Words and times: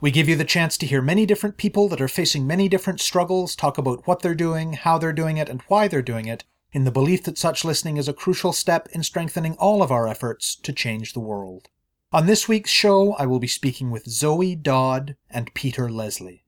We 0.00 0.12
give 0.12 0.28
you 0.28 0.36
the 0.36 0.44
chance 0.44 0.78
to 0.78 0.86
hear 0.86 1.02
many 1.02 1.26
different 1.26 1.56
people 1.56 1.88
that 1.88 2.00
are 2.00 2.06
facing 2.06 2.46
many 2.46 2.68
different 2.68 3.00
struggles 3.00 3.56
talk 3.56 3.78
about 3.78 4.06
what 4.06 4.22
they're 4.22 4.32
doing, 4.32 4.74
how 4.74 4.96
they're 4.96 5.12
doing 5.12 5.38
it, 5.38 5.48
and 5.48 5.60
why 5.66 5.88
they're 5.88 6.02
doing 6.02 6.26
it, 6.26 6.44
in 6.70 6.84
the 6.84 6.92
belief 6.92 7.24
that 7.24 7.36
such 7.36 7.64
listening 7.64 7.96
is 7.96 8.06
a 8.06 8.12
crucial 8.12 8.52
step 8.52 8.88
in 8.92 9.02
strengthening 9.02 9.54
all 9.54 9.82
of 9.82 9.90
our 9.90 10.06
efforts 10.06 10.54
to 10.54 10.72
change 10.72 11.12
the 11.12 11.20
world. 11.20 11.68
On 12.12 12.26
this 12.26 12.46
week's 12.46 12.70
show, 12.70 13.14
I 13.14 13.26
will 13.26 13.40
be 13.40 13.48
speaking 13.48 13.90
with 13.90 14.08
Zoe 14.08 14.54
Dodd 14.54 15.16
and 15.28 15.52
Peter 15.52 15.90
Leslie. 15.90 16.44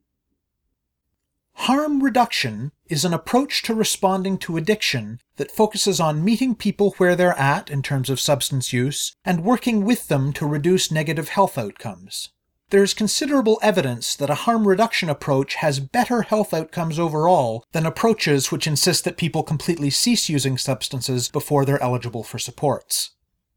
Harm 1.55 2.05
reduction 2.05 2.71
is 2.87 3.05
an 3.05 3.13
approach 3.13 3.63
to 3.65 3.75
responding 3.75 4.39
to 4.39 4.57
addiction 4.59 5.21
that 5.37 5.51
focuses 5.51 5.99
on 5.99 6.25
meeting 6.25 6.55
people 6.55 6.95
where 6.99 7.17
they're 7.17 7.37
at 7.37 7.69
in 7.69 7.83
terms 7.83 8.09
of 8.11 8.21
substance 8.21 8.73
use 8.73 9.17
and 9.25 9.45
working 9.45 9.85
with 9.85 10.07
them 10.07 10.33
to 10.35 10.47
reduce 10.47 10.93
negative 10.93 11.30
health 11.30 11.59
outcomes. 11.59 12.30
There 12.71 12.85
is 12.85 12.95
considerable 12.95 13.59
evidence 13.63 14.15
that 14.15 14.30
a 14.30 14.46
harm 14.46 14.68
reduction 14.68 15.10
approach 15.10 15.57
has 15.57 15.80
better 15.80 16.23
health 16.23 16.54
outcomes 16.54 17.01
overall 17.01 17.65
than 17.73 17.85
approaches 17.85 18.52
which 18.52 18.68
insist 18.68 19.02
that 19.04 19.16
people 19.16 19.43
completely 19.43 19.90
cease 19.90 20.29
using 20.29 20.57
substances 20.57 21.29
before 21.29 21.65
they're 21.65 21.82
eligible 21.82 22.23
for 22.23 22.38
supports. 22.38 23.10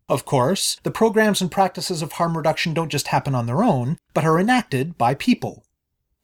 Of 0.10 0.26
course, 0.26 0.78
the 0.82 0.90
programs 0.90 1.42
and 1.42 1.52
practices 1.52 2.02
of 2.02 2.14
harm 2.14 2.36
reduction 2.36 2.74
don't 2.74 2.90
just 2.90 3.10
happen 3.10 3.36
on 3.36 3.46
their 3.46 3.64
own, 3.64 3.98
but 4.16 4.26
are 4.26 4.40
enacted 4.40 4.98
by 4.98 5.14
people. 5.14 5.64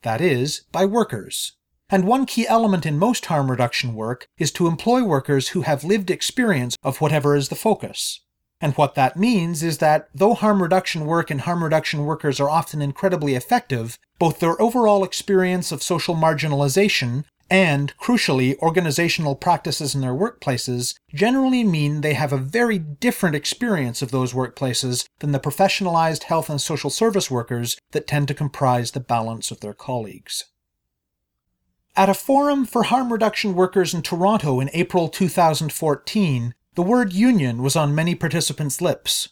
That 0.02 0.20
is, 0.20 0.62
by 0.72 0.86
workers. 0.86 1.54
And 1.92 2.06
one 2.06 2.26
key 2.26 2.48
element 2.48 2.88
in 2.88 2.98
most 2.98 3.28
harm 3.28 3.52
reduction 3.52 3.94
work 3.94 4.28
is 4.40 4.52
to 4.54 4.68
employ 4.68 5.04
workers 5.04 5.50
who 5.50 5.62
have 5.62 5.84
lived 5.84 6.10
experience 6.10 6.76
of 6.82 7.02
whatever 7.02 7.36
is 7.36 7.50
the 7.50 7.56
focus. 7.56 8.22
And 8.62 8.74
what 8.74 8.96
that 8.96 9.16
means 9.16 9.64
is 9.64 9.78
that 9.78 10.10
though 10.14 10.34
harm 10.34 10.62
reduction 10.62 11.06
work 11.06 11.32
and 11.32 11.42
harm 11.42 11.64
reduction 11.64 12.06
workers 12.06 12.40
are 12.40 12.50
often 12.50 12.82
incredibly 12.82 13.36
effective, 13.36 13.98
both 14.18 14.40
their 14.40 14.62
overall 14.62 15.04
experience 15.04 15.72
of 15.72 15.82
social 15.82 16.16
marginalization 16.16 17.24
and, 17.50 17.98
crucially, 17.98 18.58
organizational 18.60 19.36
practices 19.36 19.96
in 19.96 20.02
their 20.02 20.14
workplaces 20.14 20.94
generally 21.14 21.64
mean 21.64 22.02
they 22.02 22.14
have 22.14 22.32
a 22.32 22.38
very 22.38 22.78
different 22.78 23.36
experience 23.36 24.02
of 24.02 24.12
those 24.12 24.34
workplaces 24.34 25.08
than 25.20 25.32
the 25.32 25.40
professionalized 25.40 26.24
health 26.24 26.50
and 26.50 26.62
social 26.62 26.90
service 26.90 27.32
workers 27.32 27.78
that 27.92 28.08
tend 28.08 28.28
to 28.28 28.34
comprise 28.34 28.92
the 28.92 29.00
balance 29.00 29.50
of 29.50 29.62
their 29.62 29.74
colleagues. 29.74 30.46
At 31.96 32.10
a 32.10 32.14
forum 32.14 32.66
for 32.66 32.84
harm 32.84 33.12
reduction 33.12 33.56
workers 33.56 33.94
in 33.94 34.04
Toronto 34.04 34.60
in 34.60 34.70
April 34.74 35.10
2014, 35.10 36.54
the 36.80 36.84
word 36.84 37.12
union 37.12 37.62
was 37.62 37.76
on 37.76 37.94
many 37.94 38.16
participants' 38.16 38.80
lips. 38.80 39.28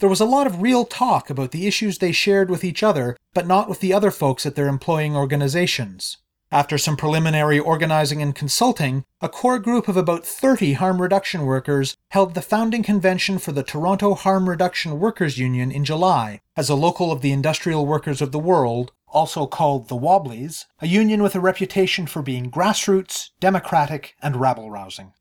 There 0.00 0.08
was 0.10 0.20
a 0.20 0.26
lot 0.26 0.46
of 0.46 0.60
real 0.60 0.84
talk 0.84 1.30
about 1.30 1.50
the 1.50 1.66
issues 1.66 1.96
they 1.96 2.12
shared 2.12 2.50
with 2.50 2.62
each 2.62 2.82
other, 2.82 3.16
but 3.32 3.46
not 3.46 3.70
with 3.70 3.80
the 3.80 3.94
other 3.94 4.10
folks 4.10 4.44
at 4.44 4.54
their 4.54 4.68
employing 4.68 5.16
organizations. 5.16 6.18
After 6.52 6.76
some 6.76 6.98
preliminary 6.98 7.58
organizing 7.58 8.20
and 8.20 8.34
consulting, 8.34 9.06
a 9.22 9.30
core 9.30 9.58
group 9.58 9.88
of 9.88 9.96
about 9.96 10.26
30 10.26 10.74
harm 10.74 11.00
reduction 11.00 11.46
workers 11.46 11.96
held 12.10 12.34
the 12.34 12.42
founding 12.42 12.82
convention 12.82 13.38
for 13.38 13.52
the 13.52 13.62
Toronto 13.62 14.12
Harm 14.12 14.46
Reduction 14.46 15.00
Workers 15.00 15.38
Union 15.38 15.72
in 15.72 15.86
July, 15.86 16.42
as 16.54 16.68
a 16.68 16.74
local 16.74 17.10
of 17.10 17.22
the 17.22 17.32
Industrial 17.32 17.86
Workers 17.86 18.20
of 18.20 18.30
the 18.30 18.38
World, 18.38 18.92
also 19.08 19.46
called 19.46 19.88
the 19.88 19.96
Wobblies, 19.96 20.66
a 20.80 20.86
union 20.86 21.22
with 21.22 21.34
a 21.34 21.40
reputation 21.40 22.06
for 22.06 22.20
being 22.20 22.50
grassroots, 22.50 23.30
democratic, 23.40 24.16
and 24.20 24.36
rabble 24.36 24.70
rousing. 24.70 25.14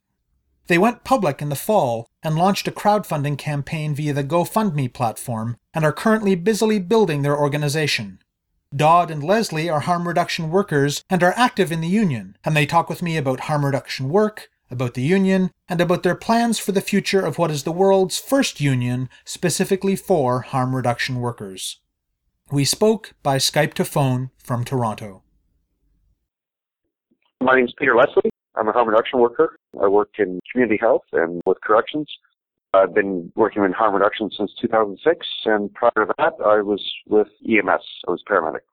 They 0.69 0.78
went 0.78 1.03
public 1.03 1.41
in 1.41 1.50
the 1.50 1.56
fall 1.56 2.07
and 2.22 2.35
launched 2.35 2.68
a 2.68 2.72
crowdfunding 2.72 3.40
campaign 3.40 3.96
via 3.96 4.13
the 4.13 4.24
GoFundMe 4.24 4.94
platform 4.94 5.57
and 5.74 5.84
are 5.84 5.91
currently 5.91 6.35
busily 6.35 6.78
building 6.78 7.24
their 7.24 7.35
organization. 7.35 8.19
Dodd 8.75 9.09
and 9.09 9.24
Leslie 9.24 9.68
are 9.68 9.79
harm 9.79 10.08
reduction 10.08 10.52
workers 10.52 11.03
and 11.09 11.24
are 11.24 11.34
active 11.35 11.72
in 11.72 11.81
the 11.81 11.88
union, 11.88 12.38
and 12.46 12.56
they 12.56 12.68
talk 12.68 12.88
with 12.88 13.02
me 13.02 13.18
about 13.18 13.40
harm 13.41 13.66
reduction 13.66 14.09
work, 14.09 14.47
about 14.69 14.94
the 14.94 15.02
union, 15.02 15.50
and 15.68 15.81
about 15.81 16.03
their 16.03 16.13
plans 16.13 16.59
for 16.59 16.72
the 16.72 16.81
future 16.81 17.25
of 17.25 17.40
what 17.40 17.50
is 17.50 17.63
the 17.63 17.72
world's 17.72 18.19
first 18.19 18.62
union 18.62 19.09
specifically 19.25 19.96
for 19.96 20.41
harm 20.41 20.75
reduction 20.75 21.19
workers. 21.19 21.79
We 22.52 22.63
spoke 22.63 23.16
by 23.24 23.38
Skype 23.38 23.74
to 23.74 23.85
phone 23.85 24.29
from 24.38 24.63
Toronto. 24.63 25.24
My 27.41 27.56
name 27.56 27.66
is 27.66 27.74
Peter 27.75 27.96
Leslie. 27.96 28.28
I'm 28.59 28.68
a 28.68 28.74
harm 28.74 28.90
reduction 28.90 29.20
worker. 29.20 29.58
I 29.81 29.88
work 29.88 30.09
in 30.20 30.42
community 30.52 30.78
health 30.81 31.03
and 31.14 31.42
with 31.46 31.62
corrections. 31.62 32.08
I've 32.74 32.94
been 32.94 33.31
working 33.36 33.64
in 33.64 33.72
harm 33.72 33.96
reduction 33.96 34.30
since 34.38 34.52
2006, 34.62 35.25
and 35.46 35.74
prior 35.74 35.92
to 35.96 36.14
that, 36.18 36.34
I 36.46 36.62
was 36.62 36.84
with 37.08 37.30
EMS. 37.47 37.81
I 38.08 38.12
was 38.12 38.22
paramedic. 38.30 38.68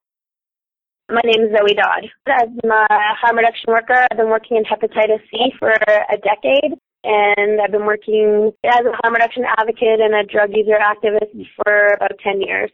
My 1.08 1.22
name 1.24 1.46
is 1.46 1.54
Zoe 1.56 1.74
Dodd. 1.74 2.10
I'm 2.26 2.70
a 2.70 2.86
harm 3.14 3.36
reduction 3.36 3.68
worker. 3.68 4.06
I've 4.10 4.18
been 4.18 4.28
working 4.28 4.56
in 4.56 4.64
hepatitis 4.64 5.22
C 5.30 5.54
for 5.58 5.70
a 5.70 6.18
decade, 6.18 6.74
and 7.04 7.60
I've 7.62 7.70
been 7.70 7.86
working 7.86 8.50
as 8.66 8.82
a 8.84 8.92
harm 9.00 9.14
reduction 9.14 9.44
advocate 9.56 10.00
and 10.00 10.14
a 10.14 10.24
drug 10.26 10.50
user 10.52 10.76
activist 10.82 11.30
for 11.62 11.94
about 11.94 12.18
10 12.24 12.42
years. 12.42 12.72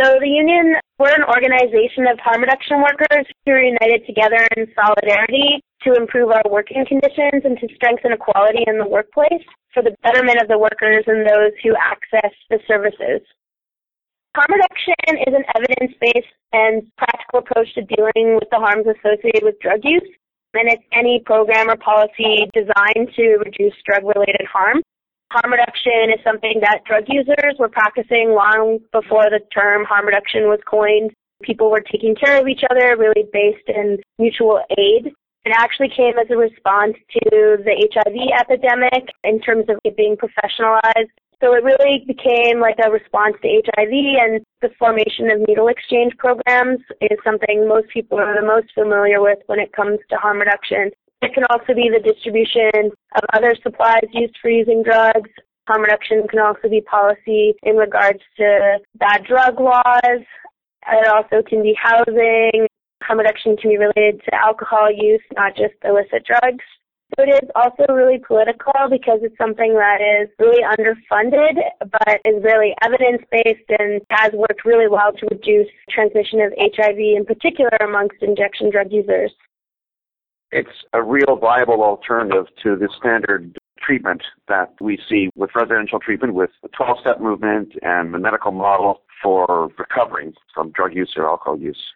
So 0.00 0.14
the 0.20 0.28
union, 0.28 0.74
we're 0.98 1.14
an 1.14 1.26
organization 1.26 2.06
of 2.06 2.18
harm 2.18 2.40
reduction 2.40 2.78
workers 2.78 3.26
who 3.44 3.52
are 3.52 3.62
united 3.62 4.06
together 4.06 4.46
in 4.56 4.66
solidarity 4.74 5.60
to 5.84 5.94
improve 5.94 6.30
our 6.30 6.42
working 6.50 6.84
conditions 6.88 7.44
and 7.44 7.58
to 7.60 7.68
strengthen 7.76 8.12
equality 8.12 8.64
in 8.66 8.78
the 8.78 8.88
workplace 8.88 9.44
for 9.72 9.82
the 9.82 9.94
betterment 10.02 10.40
of 10.40 10.48
the 10.48 10.58
workers 10.58 11.04
and 11.06 11.26
those 11.26 11.52
who 11.62 11.74
access 11.76 12.32
the 12.50 12.58
services. 12.66 13.20
Harm 14.34 14.50
reduction 14.50 15.22
is 15.28 15.34
an 15.34 15.44
evidence-based 15.54 16.34
and 16.52 16.82
practical 16.98 17.38
approach 17.38 17.72
to 17.74 17.82
dealing 17.82 18.34
with 18.34 18.48
the 18.50 18.58
harms 18.58 18.86
associated 18.86 19.44
with 19.44 19.60
drug 19.60 19.80
use, 19.84 20.08
and 20.54 20.68
it's 20.68 20.82
any 20.92 21.22
program 21.24 21.70
or 21.70 21.76
policy 21.76 22.50
designed 22.52 23.14
to 23.14 23.38
reduce 23.44 23.74
drug-related 23.86 24.46
harm. 24.50 24.82
Harm 25.30 25.52
reduction 25.52 26.10
is 26.14 26.22
something 26.22 26.60
that 26.60 26.84
drug 26.86 27.04
users 27.08 27.54
were 27.58 27.68
practicing 27.68 28.30
long 28.34 28.78
before 28.92 29.30
the 29.30 29.40
term 29.52 29.84
harm 29.84 30.06
reduction 30.06 30.44
was 30.44 30.60
coined. 30.68 31.12
People 31.42 31.70
were 31.70 31.80
taking 31.80 32.14
care 32.14 32.40
of 32.40 32.46
each 32.46 32.62
other, 32.70 32.96
really 32.96 33.28
based 33.32 33.68
in 33.68 33.98
mutual 34.18 34.60
aid. 34.78 35.12
It 35.44 35.52
actually 35.56 35.90
came 35.90 36.18
as 36.18 36.26
a 36.30 36.36
response 36.36 36.96
to 37.12 37.58
the 37.60 37.76
HIV 37.92 38.16
epidemic 38.40 39.12
in 39.24 39.40
terms 39.40 39.66
of 39.68 39.78
it 39.84 39.96
being 39.96 40.16
professionalized. 40.16 41.12
So 41.40 41.52
it 41.52 41.62
really 41.62 42.04
became 42.06 42.60
like 42.60 42.78
a 42.82 42.90
response 42.90 43.36
to 43.42 43.48
HIV 43.48 43.92
and 43.92 44.40
the 44.62 44.70
formation 44.78 45.30
of 45.30 45.46
needle 45.46 45.68
exchange 45.68 46.16
programs 46.16 46.80
is 47.02 47.18
something 47.22 47.68
most 47.68 47.88
people 47.92 48.18
are 48.18 48.34
the 48.34 48.46
most 48.46 48.72
familiar 48.72 49.20
with 49.20 49.38
when 49.46 49.60
it 49.60 49.72
comes 49.72 49.98
to 50.08 50.16
harm 50.16 50.38
reduction. 50.38 50.90
It 51.20 51.34
can 51.34 51.44
also 51.50 51.74
be 51.74 51.90
the 51.92 52.00
distribution 52.00 52.92
of 53.16 53.24
other 53.34 53.52
supplies 53.62 54.08
used 54.12 54.36
for 54.40 54.48
using 54.48 54.82
drugs. 54.82 55.28
Harm 55.66 55.82
reduction 55.82 56.26
can 56.28 56.38
also 56.38 56.68
be 56.68 56.80
policy 56.82 57.54
in 57.62 57.76
regards 57.76 58.20
to 58.38 58.78
bad 58.96 59.24
drug 59.28 59.60
laws. 59.60 60.24
It 60.86 61.08
also 61.08 61.42
can 61.46 61.62
be 61.62 61.76
housing. 61.80 62.66
Harm 63.06 63.18
reduction 63.18 63.56
can 63.56 63.70
be 63.70 63.76
related 63.76 64.22
to 64.24 64.34
alcohol 64.34 64.90
use, 64.90 65.22
not 65.36 65.54
just 65.56 65.74
illicit 65.84 66.24
drugs. 66.24 66.64
So 67.16 67.22
it 67.22 67.44
is 67.44 67.50
also 67.54 67.84
really 67.92 68.18
political 68.18 68.72
because 68.90 69.20
it's 69.22 69.36
something 69.36 69.74
that 69.74 70.00
is 70.00 70.28
really 70.38 70.62
underfunded, 70.64 71.60
but 71.80 72.20
is 72.24 72.42
really 72.42 72.74
evidence-based 72.82 73.70
and 73.78 74.00
has 74.10 74.32
worked 74.32 74.64
really 74.64 74.88
well 74.88 75.12
to 75.12 75.26
reduce 75.30 75.68
transmission 75.90 76.40
of 76.40 76.52
HIV 76.58 76.98
in 76.98 77.24
particular 77.26 77.76
amongst 77.80 78.16
injection 78.22 78.70
drug 78.70 78.90
users. 78.90 79.32
It's 80.50 80.84
a 80.92 81.02
real 81.02 81.36
viable 81.40 81.82
alternative 81.82 82.46
to 82.62 82.76
the 82.76 82.88
standard 82.98 83.58
treatment 83.78 84.22
that 84.48 84.72
we 84.80 84.98
see 85.08 85.28
with 85.36 85.50
residential 85.54 85.98
treatment 85.98 86.34
with 86.34 86.50
the 86.62 86.68
12-step 86.70 87.20
movement 87.20 87.74
and 87.82 88.14
the 88.14 88.18
medical 88.18 88.50
model 88.50 89.02
for 89.22 89.68
recovering 89.78 90.32
from 90.54 90.70
drug 90.70 90.94
use 90.94 91.12
or 91.16 91.28
alcohol 91.28 91.58
use. 91.58 91.92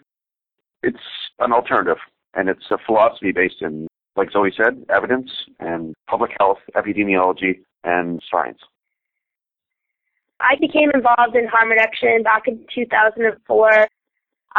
It's 0.83 0.99
an 1.39 1.53
alternative, 1.53 1.99
and 2.35 2.49
it's 2.49 2.71
a 2.71 2.79
philosophy 2.87 3.33
based 3.33 3.63
in, 3.63 3.87
like 4.17 4.31
Zoe 4.33 4.53
said, 4.57 4.85
evidence 4.89 5.31
and 5.61 5.95
public 6.09 6.33
health, 6.39 6.59
epidemiology, 6.77 7.61
and 7.85 8.23
science. 8.31 8.61
I 10.41 10.55
became 10.61 10.91
involved 10.95 11.35
in 11.35 11.47
harm 11.49 11.71
reduction 11.71 12.23
back 12.23 12.47
in 12.47 12.65
2004 12.73 13.89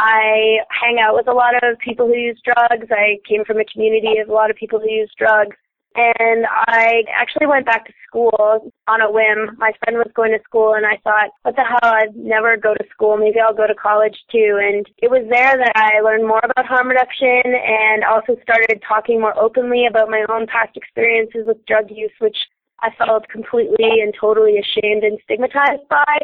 I 0.00 0.60
hang 0.70 0.98
out 0.98 1.14
with 1.14 1.28
a 1.28 1.32
lot 1.32 1.62
of 1.62 1.78
people 1.78 2.06
who 2.06 2.16
use 2.16 2.40
drugs. 2.42 2.86
I 2.90 3.18
came 3.28 3.44
from 3.44 3.58
a 3.58 3.64
community 3.64 4.18
of 4.18 4.30
a 4.30 4.32
lot 4.32 4.50
of 4.50 4.56
people 4.56 4.80
who 4.80 4.90
use 4.90 5.12
drugs. 5.18 5.56
And 5.96 6.46
I 6.48 7.02
actually 7.12 7.46
went 7.46 7.66
back 7.66 7.84
to 7.86 7.92
school 8.06 8.72
on 8.86 9.00
a 9.00 9.10
whim. 9.10 9.56
My 9.58 9.72
friend 9.82 9.98
was 9.98 10.10
going 10.14 10.30
to 10.32 10.42
school 10.44 10.74
and 10.74 10.86
I 10.86 10.98
thought, 11.02 11.30
what 11.42 11.56
the 11.56 11.64
hell, 11.64 11.92
I'd 11.94 12.14
never 12.14 12.56
go 12.56 12.74
to 12.74 12.84
school. 12.92 13.16
Maybe 13.16 13.40
I'll 13.40 13.54
go 13.54 13.66
to 13.66 13.74
college 13.74 14.16
too. 14.30 14.60
And 14.62 14.86
it 14.98 15.10
was 15.10 15.26
there 15.28 15.56
that 15.56 15.72
I 15.74 16.00
learned 16.00 16.28
more 16.28 16.40
about 16.44 16.66
harm 16.66 16.88
reduction 16.88 17.42
and 17.44 18.04
also 18.04 18.36
started 18.42 18.82
talking 18.86 19.20
more 19.20 19.36
openly 19.36 19.86
about 19.86 20.10
my 20.10 20.24
own 20.28 20.46
past 20.46 20.76
experiences 20.76 21.44
with 21.46 21.64
drug 21.66 21.90
use, 21.90 22.12
which 22.20 22.36
I 22.80 22.90
felt 22.96 23.28
completely 23.28 24.00
and 24.00 24.14
totally 24.18 24.58
ashamed 24.58 25.02
and 25.02 25.18
stigmatized 25.24 25.88
by. 25.88 26.18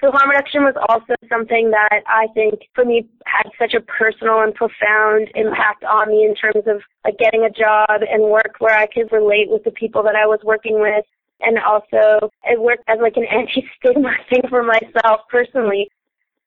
So 0.00 0.12
harm 0.12 0.30
reduction 0.30 0.62
was 0.62 0.78
also 0.88 1.14
something 1.28 1.70
that 1.70 2.06
I 2.06 2.28
think 2.34 2.62
for 2.74 2.84
me 2.84 3.08
had 3.26 3.50
such 3.58 3.74
a 3.74 3.80
personal 3.80 4.42
and 4.42 4.54
profound 4.54 5.28
impact 5.34 5.82
on 5.82 6.10
me 6.10 6.24
in 6.24 6.34
terms 6.36 6.66
of 6.66 6.82
like 7.04 7.18
getting 7.18 7.42
a 7.42 7.50
job 7.50 8.06
and 8.06 8.22
work 8.30 8.56
where 8.60 8.78
I 8.78 8.86
could 8.86 9.10
relate 9.10 9.50
with 9.50 9.64
the 9.64 9.72
people 9.72 10.02
that 10.04 10.14
I 10.14 10.26
was 10.26 10.38
working 10.44 10.80
with. 10.80 11.04
And 11.40 11.58
also 11.58 12.30
it 12.44 12.60
worked 12.60 12.84
as 12.86 12.98
like 13.02 13.16
an 13.16 13.26
anti-stigma 13.30 14.10
thing 14.30 14.42
for 14.48 14.62
myself 14.62 15.26
personally. 15.30 15.90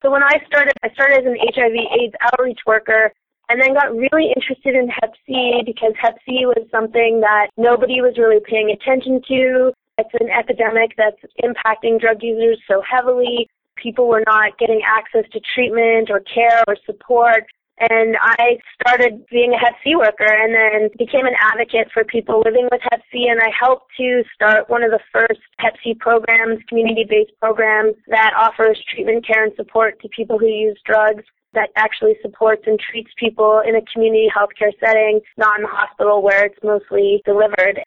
So 0.01 0.09
when 0.09 0.23
I 0.23 0.39
started, 0.47 0.73
I 0.83 0.89
started 0.93 1.19
as 1.19 1.25
an 1.25 1.37
HIV 1.37 1.75
AIDS 1.75 2.15
outreach 2.31 2.59
worker 2.65 3.11
and 3.49 3.59
then 3.61 3.73
got 3.73 3.93
really 3.93 4.31
interested 4.33 4.75
in 4.75 4.87
Hep 4.87 5.11
C 5.27 5.61
because 5.65 5.91
Hep 6.01 6.15
C 6.25 6.47
was 6.47 6.65
something 6.71 7.19
that 7.19 7.49
nobody 7.57 7.99
was 7.99 8.15
really 8.17 8.39
paying 8.39 8.71
attention 8.71 9.21
to. 9.27 9.73
It's 9.97 10.09
an 10.19 10.29
epidemic 10.29 10.91
that's 10.97 11.21
impacting 11.43 11.99
drug 11.99 12.17
users 12.21 12.59
so 12.67 12.81
heavily. 12.81 13.49
People 13.75 14.07
were 14.07 14.23
not 14.25 14.57
getting 14.57 14.81
access 14.85 15.29
to 15.33 15.39
treatment 15.53 16.09
or 16.09 16.21
care 16.21 16.63
or 16.67 16.75
support. 16.85 17.45
And 17.79 18.15
I 18.21 18.59
started 18.79 19.25
being 19.31 19.53
a 19.53 19.57
Hep 19.57 19.73
C 19.83 19.95
worker 19.95 20.29
and 20.29 20.53
then 20.53 20.89
became 20.99 21.25
an 21.25 21.33
advocate 21.39 21.89
for 21.91 22.03
people 22.03 22.43
living 22.45 22.67
with 22.71 22.81
Hep 22.91 23.01
C. 23.11 23.27
And 23.27 23.41
I 23.41 23.49
helped 23.59 23.91
to 23.97 24.23
start 24.35 24.69
one 24.69 24.83
of 24.83 24.91
the 24.91 24.99
first 25.11 25.41
Hep 25.57 25.73
C 25.83 25.95
programs, 25.95 26.59
community-based 26.69 27.31
programs 27.39 27.95
that 28.07 28.33
offers 28.37 28.79
treatment 28.93 29.25
care 29.25 29.43
and 29.43 29.53
support 29.55 29.99
to 30.01 30.09
people 30.09 30.37
who 30.37 30.47
use 30.47 30.79
drugs 30.85 31.23
that 31.53 31.69
actually 31.75 32.15
supports 32.21 32.63
and 32.65 32.79
treats 32.79 33.11
people 33.17 33.61
in 33.67 33.75
a 33.75 33.81
community 33.91 34.29
healthcare 34.29 34.71
setting, 34.79 35.19
not 35.37 35.57
in 35.57 35.63
the 35.63 35.69
hospital 35.69 36.21
where 36.21 36.45
it's 36.45 36.59
mostly 36.63 37.21
delivered. 37.25 37.81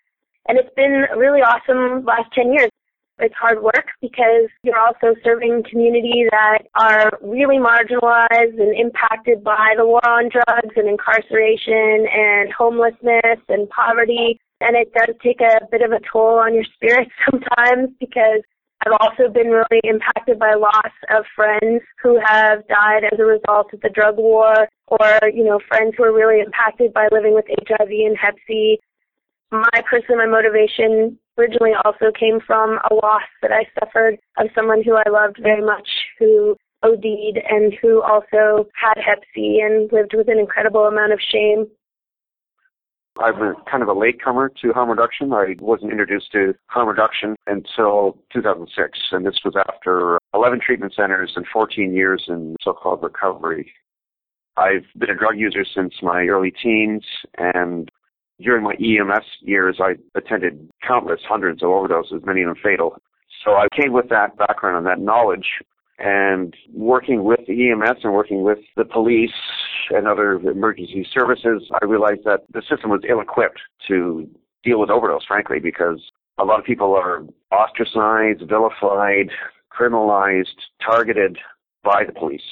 And 0.47 0.59
it's 0.59 0.75
been 0.77 1.05
really 1.17 1.41
awesome 1.41 2.05
last 2.05 2.33
10 2.35 2.53
years. 2.53 2.71
It's 3.21 3.35
hard 3.37 3.63
work 3.63 3.87
because 4.01 4.51
you're 4.65 4.79
also 4.79 5.15
serving 5.23 5.63
communities 5.71 6.27
that 6.33 6.67
are 6.75 7.17
really 7.23 7.59
marginalized 7.59 8.59
and 8.59 8.77
impacted 8.77 9.45
by 9.45 9.75
the 9.77 9.87
war 9.87 10.07
on 10.07 10.29
drugs 10.31 10.75
and 10.77 10.89
incarceration 10.89 12.09
and 12.13 12.53
homelessness 12.53 13.39
and 13.49 13.69
poverty. 13.71 14.41
And 14.61 14.77
it 14.77 14.93
does 14.93 15.15
take 15.23 15.41
a 15.41 15.65
bit 15.71 15.83
of 15.83 15.93
a 15.93 16.01
toll 16.11 16.41
on 16.41 16.55
your 16.55 16.65
spirit 16.75 17.09
sometimes 17.31 17.91
because 18.01 18.43
I've 18.85 18.99
also 19.01 19.33
been 19.33 19.49
really 19.49 19.81
impacted 19.85 20.39
by 20.39 20.55
loss 20.55 20.93
of 21.11 21.25
friends 21.37 21.83
who 22.03 22.19
have 22.23 22.67
died 22.67 23.05
as 23.05 23.19
a 23.19 23.25
result 23.25 23.73
of 23.73 23.81
the 23.81 23.89
drug 23.89 24.17
war 24.19 24.69
or, 24.89 25.21
you 25.33 25.45
know, 25.45 25.61
friends 25.69 25.95
who 25.97 26.03
are 26.03 26.13
really 26.13 26.41
impacted 26.41 26.93
by 26.93 27.09
living 27.13 27.33
with 27.35 27.47
HIV 27.49 27.89
and 27.89 28.19
Hep 28.19 28.35
C 28.47 28.79
my 29.55 29.83
person, 29.89 30.17
my 30.17 30.27
motivation 30.27 31.19
originally 31.39 31.73
also 31.85 32.11
came 32.19 32.41
from 32.47 32.79
a 32.91 32.95
loss 32.95 33.23
that 33.43 33.53
I 33.53 33.67
suffered 33.79 34.19
of 34.39 34.49
someone 34.55 34.83
who 34.83 34.97
I 34.97 35.09
loved 35.09 35.39
very 35.43 35.65
much 35.65 35.89
who 36.19 36.57
OD'd 36.83 37.39
and 37.49 37.75
who 37.81 38.03
also 38.03 38.69
had 38.75 39.01
Hep 39.03 39.23
C 39.35 39.63
and 39.65 39.91
lived 39.93 40.15
with 40.15 40.29
an 40.29 40.39
incredible 40.39 40.85
amount 40.85 41.13
of 41.13 41.21
shame. 41.33 41.67
I'm 43.19 43.55
kind 43.71 43.83
of 43.83 43.89
a 43.89 43.93
latecomer 43.93 44.51
to 44.61 44.73
harm 44.73 44.91
reduction. 44.91 45.33
I 45.33 45.55
wasn't 45.61 45.93
introduced 45.93 46.33
to 46.33 46.55
harm 46.67 46.89
reduction 46.89 47.37
until 47.47 48.19
2006, 48.33 48.99
and 49.13 49.25
this 49.25 49.39
was 49.45 49.55
after 49.69 50.19
11 50.35 50.61
treatment 50.61 50.95
centers 50.95 51.33
and 51.37 51.47
14 51.53 51.95
years 51.95 52.25
in 52.27 52.57
so-called 52.61 53.05
recovery. 53.05 53.73
I've 54.57 54.85
been 54.99 55.11
a 55.11 55.15
drug 55.15 55.37
user 55.37 55.65
since 55.65 55.95
my 56.03 56.27
early 56.27 56.51
teens, 56.51 57.05
and 57.39 57.89
during 58.41 58.65
my 58.65 58.75
EMS 58.75 59.25
years, 59.43 59.79
I 59.81 59.95
attended 60.17 60.69
countless 60.87 61.21
hundreds 61.29 61.63
of 61.63 61.69
overdoses, 61.69 62.25
many 62.25 62.43
of 62.43 62.49
them 62.49 62.57
fatal. 62.63 62.97
So 63.45 63.53
I 63.53 63.67
came 63.79 63.93
with 63.93 64.09
that 64.09 64.37
background 64.37 64.79
and 64.79 64.87
that 64.87 65.01
knowledge 65.01 65.47
and 65.99 66.55
working 66.73 67.25
with 67.25 67.41
EMS 67.49 67.99
and 68.03 68.13
working 68.13 68.43
with 68.43 68.59
the 68.77 68.85
police 68.85 69.31
and 69.91 70.09
other 70.09 70.35
emergency 70.35 71.07
services, 71.13 71.63
I 71.81 71.85
realized 71.85 72.25
that 72.25 72.41
the 72.53 72.63
system 72.69 72.91
was 72.91 73.03
ill-equipped 73.09 73.61
to 73.89 74.29
deal 74.65 74.81
with 74.81 74.91
overdose, 74.91 75.25
frankly, 75.27 75.61
because 75.61 76.01
a 76.39 76.45
lot 76.45 76.59
of 76.59 76.65
people 76.65 76.95
are 76.95 77.25
ostracized, 77.53 78.49
vilified, 78.49 79.31
criminalized, 79.71 80.57
targeted 80.85 81.39
by 81.85 82.03
the 82.05 82.13
police. 82.13 82.43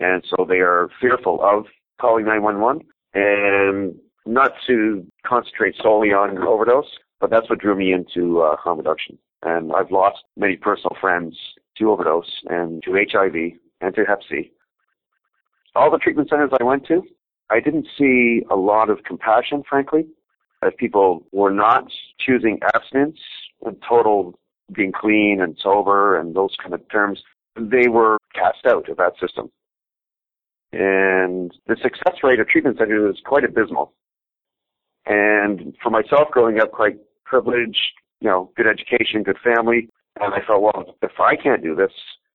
And 0.00 0.24
so 0.28 0.44
they 0.48 0.58
are 0.58 0.88
fearful 1.00 1.40
of 1.42 1.66
calling 2.00 2.24
911 2.24 2.86
and 3.14 3.94
not 4.28 4.52
to 4.66 5.06
concentrate 5.26 5.74
solely 5.82 6.12
on 6.12 6.38
overdose, 6.38 6.98
but 7.18 7.30
that's 7.30 7.48
what 7.48 7.58
drew 7.58 7.74
me 7.74 7.92
into 7.92 8.40
uh, 8.42 8.56
harm 8.56 8.78
reduction. 8.78 9.18
And 9.42 9.72
I've 9.72 9.90
lost 9.90 10.18
many 10.36 10.56
personal 10.56 10.96
friends 11.00 11.36
to 11.78 11.90
overdose 11.90 12.30
and 12.48 12.82
to 12.82 12.92
HIV 12.92 13.58
and 13.80 13.94
to 13.94 14.04
Hep 14.04 14.20
C. 14.28 14.52
All 15.74 15.90
the 15.90 15.98
treatment 15.98 16.28
centers 16.28 16.50
I 16.60 16.62
went 16.62 16.86
to, 16.88 17.02
I 17.50 17.60
didn't 17.60 17.86
see 17.96 18.42
a 18.50 18.56
lot 18.56 18.90
of 18.90 19.02
compassion, 19.04 19.62
frankly, 19.68 20.06
as 20.62 20.72
people 20.76 21.24
were 21.32 21.52
not 21.52 21.84
choosing 22.20 22.58
abstinence 22.74 23.18
and 23.64 23.76
total 23.88 24.38
being 24.72 24.92
clean 24.92 25.40
and 25.40 25.56
sober 25.62 26.18
and 26.18 26.34
those 26.34 26.54
kind 26.60 26.74
of 26.74 26.86
terms. 26.90 27.22
They 27.56 27.88
were 27.88 28.18
cast 28.34 28.66
out 28.66 28.88
of 28.90 28.98
that 28.98 29.12
system. 29.20 29.50
And 30.72 31.50
the 31.66 31.76
success 31.82 32.16
rate 32.22 32.40
of 32.40 32.48
treatment 32.48 32.76
centers 32.76 33.14
is 33.14 33.22
quite 33.24 33.44
abysmal. 33.44 33.94
And 35.08 35.74
for 35.82 35.90
myself, 35.90 36.28
growing 36.30 36.60
up 36.60 36.70
quite 36.70 36.98
privileged, 37.24 37.78
you 38.20 38.28
know, 38.28 38.50
good 38.56 38.66
education, 38.66 39.22
good 39.22 39.38
family, 39.42 39.88
and 40.20 40.34
I 40.34 40.38
thought, 40.46 40.62
well, 40.62 40.96
if 41.02 41.18
I 41.18 41.34
can't 41.34 41.62
do 41.62 41.74
this, 41.74 41.92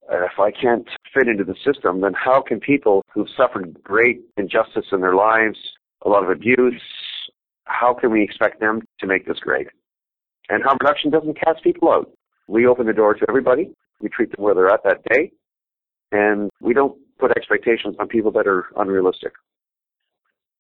if 0.09 0.39
I 0.39 0.51
can't 0.51 0.87
fit 1.13 1.27
into 1.27 1.43
the 1.43 1.55
system, 1.63 2.01
then 2.01 2.13
how 2.13 2.41
can 2.41 2.59
people 2.59 3.03
who've 3.13 3.27
suffered 3.37 3.77
great 3.83 4.21
injustice 4.37 4.85
in 4.91 5.01
their 5.01 5.15
lives, 5.15 5.57
a 6.03 6.09
lot 6.09 6.23
of 6.23 6.29
abuse, 6.29 6.81
how 7.65 7.93
can 7.93 8.11
we 8.11 8.23
expect 8.23 8.59
them 8.59 8.81
to 8.99 9.07
make 9.07 9.25
this 9.27 9.39
great? 9.39 9.67
And 10.49 10.63
harm 10.63 10.77
reduction 10.81 11.11
doesn't 11.11 11.39
cast 11.39 11.63
people 11.63 11.89
out. 11.89 12.11
We 12.47 12.67
open 12.67 12.87
the 12.87 12.93
door 12.93 13.13
to 13.13 13.25
everybody. 13.29 13.71
We 14.01 14.09
treat 14.09 14.35
them 14.35 14.43
where 14.43 14.53
they're 14.53 14.69
at 14.69 14.83
that 14.83 15.03
day. 15.13 15.31
And 16.11 16.49
we 16.61 16.73
don't 16.73 16.97
put 17.19 17.31
expectations 17.31 17.95
on 17.99 18.07
people 18.07 18.31
that 18.31 18.47
are 18.47 18.65
unrealistic. 18.75 19.33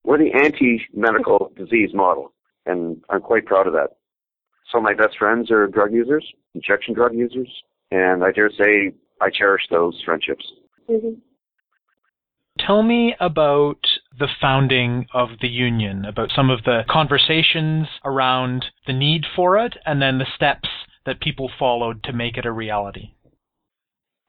We're 0.03 0.17
the 0.17 0.33
anti-medical 0.33 1.53
disease 1.55 1.91
model, 1.93 2.33
and 2.65 3.01
I'm 3.09 3.21
quite 3.21 3.45
proud 3.45 3.67
of 3.67 3.73
that. 3.73 3.91
Some 4.71 4.79
of 4.79 4.83
my 4.83 4.93
best 4.93 5.17
friends 5.17 5.49
are 5.51 5.67
drug 5.67 5.93
users, 5.93 6.25
injection 6.55 6.93
drug 6.93 7.13
users, 7.13 7.49
and 7.91 8.23
I 8.23 8.31
dare 8.31 8.49
say 8.49 8.93
I 9.21 9.29
cherish 9.29 9.63
those 9.69 10.01
friendships. 10.03 10.45
Mm-hmm. 10.89 11.19
Tell 12.59 12.83
me 12.83 13.15
about 13.19 13.79
the 14.19 14.27
founding 14.39 15.07
of 15.13 15.29
the 15.41 15.47
union, 15.47 16.05
about 16.05 16.31
some 16.35 16.49
of 16.49 16.63
the 16.63 16.83
conversations 16.89 17.87
around 18.05 18.65
the 18.85 18.93
need 18.93 19.25
for 19.35 19.57
it, 19.57 19.75
and 19.85 20.01
then 20.01 20.17
the 20.17 20.27
steps 20.35 20.69
that 21.05 21.19
people 21.19 21.49
followed 21.57 22.03
to 22.03 22.13
make 22.13 22.37
it 22.37 22.45
a 22.45 22.51
reality. 22.51 23.11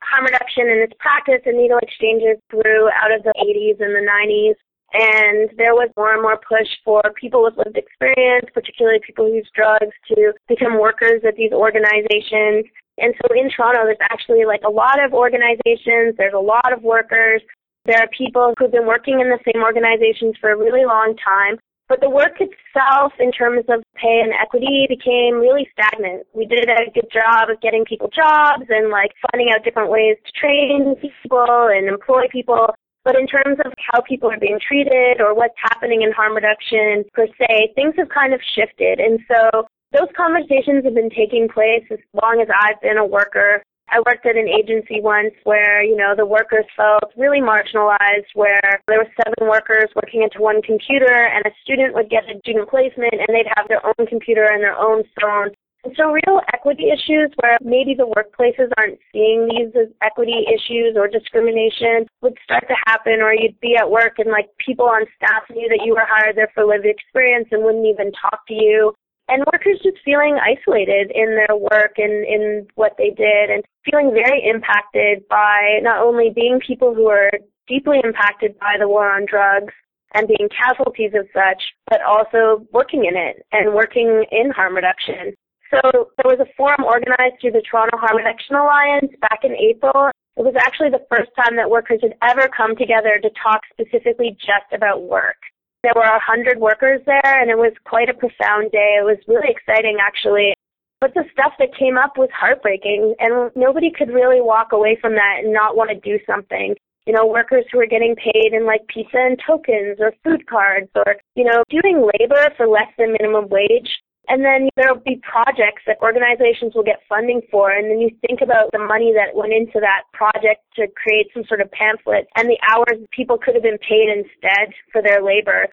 Harm 0.03 0.25
reduction 0.25 0.69
and 0.69 0.81
its 0.81 0.95
practice 0.99 1.43
and 1.45 1.57
needle 1.57 1.79
exchanges 1.83 2.39
grew 2.49 2.89
out 2.91 3.13
of 3.13 3.23
the 3.25 3.35
80s 3.39 3.85
and 3.85 3.95
the 3.95 4.09
90s 4.09 4.55
and 4.95 5.51
there 5.59 5.75
was 5.75 5.91
more 5.97 6.15
and 6.15 6.23
more 6.23 6.39
push 6.39 6.71
for 6.85 7.03
people 7.21 7.43
with 7.43 7.59
lived 7.59 7.77
experience, 7.77 8.47
particularly 8.55 9.01
people 9.05 9.27
who 9.27 9.35
use 9.35 9.51
drugs, 9.55 9.91
to 10.09 10.33
become 10.47 10.79
workers 10.79 11.23
at 11.27 11.35
these 11.35 11.51
organizations. 11.51 12.71
And 12.99 13.13
so 13.19 13.35
in 13.35 13.51
Toronto, 13.51 13.83
there's 13.85 14.07
actually 14.07 14.47
like 14.47 14.63
a 14.65 14.71
lot 14.71 15.03
of 15.03 15.13
organizations, 15.13 16.15
there's 16.17 16.35
a 16.35 16.39
lot 16.39 16.73
of 16.73 16.83
workers. 16.83 17.43
There 17.87 17.99
are 17.99 18.09
people 18.17 18.55
who've 18.57 18.71
been 18.71 18.87
working 18.87 19.21
in 19.21 19.29
the 19.29 19.43
same 19.45 19.63
organizations 19.63 20.37
for 20.41 20.53
a 20.53 20.57
really 20.57 20.87
long 20.87 21.17
time. 21.19 21.59
But 21.89 22.01
the 22.01 22.09
work 22.09 22.41
itself, 22.41 23.13
in 23.19 23.31
terms 23.31 23.67
of 23.69 23.83
pay 23.95 24.23
and 24.25 24.33
equity, 24.33 24.87
became 24.89 25.37
really 25.37 25.69
stagnant. 25.77 26.25
We 26.33 26.47
did 26.47 26.65
a 26.71 26.91
good 26.95 27.11
job 27.13 27.51
of 27.51 27.61
getting 27.61 27.85
people 27.85 28.09
jobs 28.09 28.65
and 28.71 28.89
like 28.89 29.11
finding 29.31 29.53
out 29.53 29.65
different 29.65 29.91
ways 29.91 30.17
to 30.25 30.33
train 30.33 30.97
people 30.97 31.69
and 31.69 31.89
employ 31.89 32.25
people. 32.33 32.73
But 33.05 33.17
in 33.17 33.27
terms 33.27 33.59
of 33.65 33.73
how 33.93 34.01
people 34.01 34.31
are 34.31 34.39
being 34.39 34.59
treated 34.67 35.21
or 35.21 35.35
what's 35.35 35.55
happening 35.61 36.03
in 36.03 36.13
harm 36.13 36.35
reduction 36.35 37.05
per 37.13 37.27
se, 37.39 37.73
things 37.75 37.95
have 37.99 38.09
kind 38.09 38.33
of 38.33 38.41
shifted. 38.57 38.99
And 38.99 39.21
so 39.29 39.67
those 39.93 40.09
conversations 40.17 40.85
have 40.85 40.95
been 40.95 41.11
taking 41.11 41.49
place 41.49 41.85
as 41.91 41.99
long 42.21 42.41
as 42.41 42.49
I've 42.51 42.81
been 42.81 42.99
a 42.99 43.07
worker. 43.07 43.63
I 43.91 44.01
worked 44.01 44.25
at 44.25 44.37
an 44.37 44.49
agency 44.49 45.01
once 45.01 45.35
where, 45.45 45.85
you 45.85 45.95
know, 45.95 46.15
the 46.17 46.25
workers 46.25 46.65
felt 46.75 47.13
really 47.17 47.41
marginalized, 47.41 48.33
where 48.35 48.81
there 48.89 48.99
were 48.99 49.13
seven 49.15 49.49
workers 49.49 49.93
working 49.95 50.23
into 50.23 50.41
one 50.41 50.63
computer 50.63 51.13
and 51.13 51.45
a 51.47 51.53
student 51.63 51.95
would 51.95 52.09
get 52.09 52.25
a 52.25 52.39
student 52.41 52.69
placement 52.69 53.13
and 53.13 53.29
they'd 53.29 53.53
have 53.55 53.69
their 53.69 53.85
own 53.87 54.07
computer 54.09 54.49
and 54.51 54.63
their 54.63 54.75
own 54.75 55.05
phone. 55.21 55.54
So 55.97 56.13
real 56.13 56.41
equity 56.53 56.89
issues 56.89 57.31
where 57.43 57.59
maybe 57.61 57.95
the 57.95 58.09
workplaces 58.09 58.73
aren't 58.79 58.99
seeing 59.13 59.47
these 59.49 59.69
as 59.77 59.93
equity 60.01 60.47
issues 60.49 60.97
or 60.97 61.09
discrimination 61.09 62.09
would 62.23 62.39
start 62.43 62.65
to 62.69 62.75
happen 62.87 63.21
or 63.21 63.35
you'd 63.35 63.61
be 63.61 63.77
at 63.77 63.91
work 63.91 64.19
and 64.19 64.31
like 64.31 64.49
people 64.65 64.87
on 64.87 65.05
staff 65.15 65.45
knew 65.51 65.69
that 65.69 65.85
you 65.85 65.93
were 65.93 66.09
hired 66.09 66.37
there 66.37 66.51
for 66.55 66.65
lived 66.65 66.87
experience 66.87 67.49
and 67.53 67.63
wouldn't 67.63 67.87
even 67.87 68.13
talk 68.13 68.47
to 68.49 68.55
you 68.55 68.95
and 69.29 69.45
workers 69.53 69.81
just 69.83 69.99
feeling 70.05 70.39
isolated 70.41 71.11
in 71.15 71.37
their 71.37 71.57
work 71.57 71.95
and 71.97 72.25
in 72.27 72.67
what 72.75 72.95
they 72.99 73.11
did 73.11 73.51
and 73.51 73.63
feeling 73.85 74.13
very 74.13 74.45
impacted 74.45 75.27
by 75.29 75.81
not 75.83 76.03
only 76.03 76.31
being 76.35 76.61
people 76.67 76.95
who 76.95 77.07
are 77.09 77.31
deeply 77.67 78.01
impacted 78.05 78.59
by 78.59 78.77
the 78.79 78.89
war 78.89 79.11
on 79.11 79.27
drugs 79.27 79.73
and 80.13 80.29
being 80.29 80.49
casualties 80.49 81.13
of 81.15 81.27
such, 81.33 81.63
but 81.89 82.01
also 82.03 82.67
working 82.73 83.05
in 83.05 83.17
it 83.17 83.45
and 83.53 83.75
working 83.75 84.25
in 84.31 84.51
harm 84.51 84.77
reduction. 84.77 85.35
So 85.75 86.15
there 86.15 86.31
was 86.31 86.39
a 86.39 86.47
forum 86.57 86.85
organized 86.85 87.41
through 87.41 87.59
the 87.59 87.63
Toronto 87.67 87.99
Harm 87.99 88.19
Reduction 88.19 88.55
Alliance 88.55 89.11
back 89.21 89.43
in 89.43 89.59
April. 89.59 90.11
It 90.37 90.47
was 90.47 90.55
actually 90.55 90.91
the 90.91 91.03
first 91.11 91.31
time 91.35 91.57
that 91.57 91.71
workers 91.71 91.99
had 92.03 92.15
ever 92.23 92.47
come 92.47 92.77
together 92.77 93.19
to 93.19 93.31
talk 93.35 93.61
specifically 93.75 94.37
just 94.39 94.71
about 94.71 95.03
work. 95.03 95.39
There 95.83 95.93
were 95.95 96.07
a 96.07 96.23
hundred 96.23 96.59
workers 96.59 97.03
there 97.07 97.41
and 97.41 97.51
it 97.51 97.59
was 97.59 97.73
quite 97.85 98.09
a 98.09 98.15
profound 98.15 98.71
day. 98.71 99.03
It 99.03 99.05
was 99.05 99.19
really 99.27 99.51
exciting 99.51 99.99
actually. 100.01 100.55
But 101.01 101.13
the 101.15 101.25
stuff 101.33 101.53
that 101.59 101.77
came 101.77 101.99
up 101.99 102.17
was 102.17 102.31
heartbreaking 102.33 103.15
and 103.19 103.51
nobody 103.55 103.91
could 103.91 104.09
really 104.09 104.41
walk 104.41 104.73
away 104.73 104.97
from 105.01 105.15
that 105.15 105.43
and 105.43 105.53
not 105.53 105.77
want 105.77 105.91
to 105.91 105.99
do 106.01 106.23
something. 106.25 106.75
You 107.07 107.13
know, 107.13 107.27
workers 107.27 107.67
who 107.71 107.81
are 107.81 107.87
getting 107.87 108.17
paid 108.17 108.55
in 108.55 108.65
like 108.65 108.87
pizza 108.89 109.19
and 109.19 109.39
tokens 109.45 109.99
or 110.01 110.15
food 110.25 110.47
cards 110.47 110.89
or, 110.95 111.17
you 111.35 111.45
know, 111.45 111.63
doing 111.69 112.09
labor 112.19 112.49
for 112.57 112.67
less 112.67 112.89
than 112.97 113.13
minimum 113.13 113.49
wage. 113.51 113.91
And 114.29 114.45
then 114.45 114.69
there'll 114.77 115.05
be 115.05 115.21
projects 115.21 115.83
that 115.87 115.99
organizations 116.01 116.75
will 116.75 116.83
get 116.83 117.01
funding 117.09 117.43
for, 117.51 117.71
and 117.71 117.91
then 117.91 118.01
you 118.01 118.11
think 118.27 118.41
about 118.41 118.73
the 118.73 118.79
money 118.79 119.13
that 119.13 119.37
went 119.37 119.53
into 119.53 119.81
that 119.81 120.05
project 120.13 120.65
to 120.77 120.87
create 120.97 121.29
some 121.35 121.45
sort 121.45 121.61
of 121.61 121.71
pamphlet 121.73 122.27
and 122.37 122.49
the 122.49 122.59
hours 122.73 123.05
people 123.13 123.37
could 123.37 123.55
have 123.55 123.63
been 123.63 123.79
paid 123.79 124.09
instead 124.09 124.73
for 124.91 125.03
their 125.03 125.23
labor. 125.23 125.69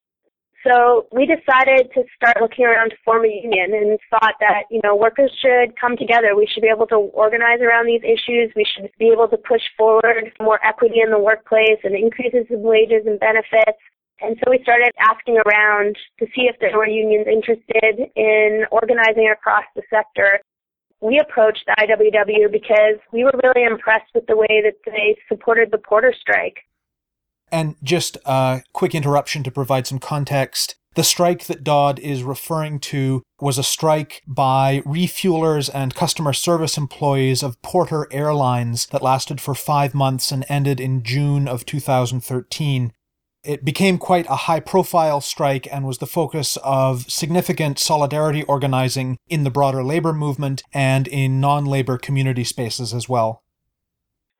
So 0.67 1.08
we 1.12 1.25
decided 1.25 1.89
to 1.96 2.03
start 2.15 2.38
looking 2.39 2.65
around 2.65 2.91
to 2.91 2.96
form 3.03 3.25
a 3.25 3.27
union 3.27 3.74
and 3.74 3.98
thought 4.12 4.36
that, 4.39 4.70
you 4.70 4.79
know, 4.84 4.96
workers 4.96 5.31
should 5.41 5.74
come 5.79 5.98
together. 5.98 6.36
We 6.36 6.46
should 6.46 6.62
be 6.62 6.70
able 6.70 6.86
to 6.88 7.10
organize 7.17 7.62
around 7.62 7.88
these 7.88 8.03
issues. 8.03 8.53
We 8.55 8.65
should 8.65 8.91
be 9.00 9.10
able 9.10 9.27
to 9.29 9.38
push 9.38 9.63
forward 9.75 10.31
more 10.39 10.63
equity 10.63 11.01
in 11.03 11.10
the 11.10 11.17
workplace 11.17 11.81
and 11.84 11.96
increases 11.96 12.46
in 12.51 12.62
wages 12.62 13.08
and 13.08 13.20
benefits. 13.20 13.81
And 14.22 14.38
so 14.44 14.51
we 14.51 14.60
started 14.62 14.92
asking 15.00 15.40
around 15.46 15.98
to 16.20 16.25
see 16.28 16.44
if 16.44 16.56
there 16.60 16.78
were 16.78 16.88
unions 16.88 17.25
interested 17.28 18.10
in 18.16 18.66
organizing 18.72 19.30
across 19.32 19.63
the 19.75 19.82
sector. 19.90 20.40
We 21.01 21.20
approached 21.20 21.63
the 21.66 21.75
IWW 21.80 22.51
because 22.51 23.00
we 23.12 23.24
were 23.24 23.34
really 23.44 23.66
impressed 23.66 24.13
with 24.13 24.28
the 24.28 24.38
way 24.38 24.62
that 24.63 24.75
they 24.86 25.18
supported 25.28 25.72
the 25.72 25.80
porter 25.80 26.13
strike. 26.20 26.58
And 27.51 27.75
just 27.84 28.18
a 28.25 28.62
quick 28.74 28.94
interruption 28.94 29.44
to 29.44 29.51
provide 29.51 29.88
some 29.88 30.00
context. 30.00 30.75
The 30.94 31.04
strike 31.04 31.46
that 31.46 31.63
Dodd 31.63 32.00
is 32.00 32.22
referring 32.22 32.80
to 32.82 33.24
was 33.40 33.58
a 33.58 33.63
strike 33.63 34.22
by 34.28 34.82
refuelers 34.86 35.70
and 35.74 35.96
customer 35.96 36.34
service 36.34 36.78
employees 36.78 37.44
of 37.44 37.62
Porter 37.62 38.08
Airlines 38.12 38.88
that 38.88 39.01
lasted 39.01 39.40
for 39.40 39.56
five 39.56 39.94
months 39.96 40.32
and 40.32 40.46
ended 40.50 40.80
in 40.82 41.01
June 41.01 41.48
of 41.48 41.66
2013. 41.66 42.92
It 43.43 43.65
became 43.65 43.98
quite 43.98 44.27
a 44.29 44.36
high 44.36 44.60
profile 44.60 45.19
strike 45.19 45.67
and 45.71 45.86
was 45.86 45.98
the 45.98 46.05
focus 46.05 46.57
of 46.63 47.10
significant 47.10 47.79
solidarity 47.79 48.43
organizing 48.43 49.17
in 49.27 49.43
the 49.43 49.50
broader 49.50 49.83
labor 49.83 50.13
movement 50.13 50.62
and 50.74 51.07
in 51.07 51.41
non 51.41 51.65
labor 51.65 51.98
community 51.98 52.43
spaces 52.43 52.93
as 52.93 53.10
well. 53.10 53.41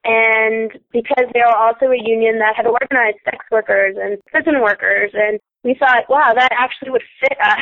And 0.03 0.72
because 0.91 1.25
they 1.34 1.39
were 1.39 1.55
also 1.55 1.88
a 1.88 1.98
union 1.98 2.39
that 2.39 2.55
had 2.55 2.65
organized 2.65 3.17
sex 3.25 3.46
workers 3.51 3.96
and 4.00 4.20
prison 4.27 4.62
workers, 4.62 5.12
and 5.13 5.39
we 5.63 5.75
thought, 5.75 6.10
wow, 6.10 6.34
that 6.36 6.51
actually 6.51 6.91
would 6.91 7.03
fit 7.20 7.38
us. 7.41 7.60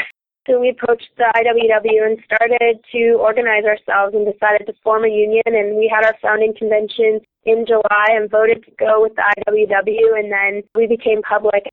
So 0.50 0.60
we 0.60 0.70
approached 0.70 1.10
the 1.16 1.32
IWW 1.36 2.08
and 2.08 2.18
started 2.26 2.80
to 2.92 3.18
organize 3.20 3.66
ourselves 3.66 4.16
and 4.16 4.26
decided 4.26 4.66
to 4.66 4.74
form 4.84 5.06
a 5.06 5.08
union. 5.08 5.44
And 5.46 5.78
we 5.78 5.92
had 5.94 6.04
our 6.04 6.16
founding 6.22 6.56
convention 6.58 7.22
in 7.46 7.66
July 7.68 8.08
and 8.10 8.30
voted 8.32 8.64
to 8.66 8.72
go 8.80 9.02
with 9.02 9.14
the 9.16 9.22
IWW, 9.48 10.18
and 10.18 10.32
then 10.32 10.64
we 10.74 10.88
became 10.88 11.22
public. 11.22 11.70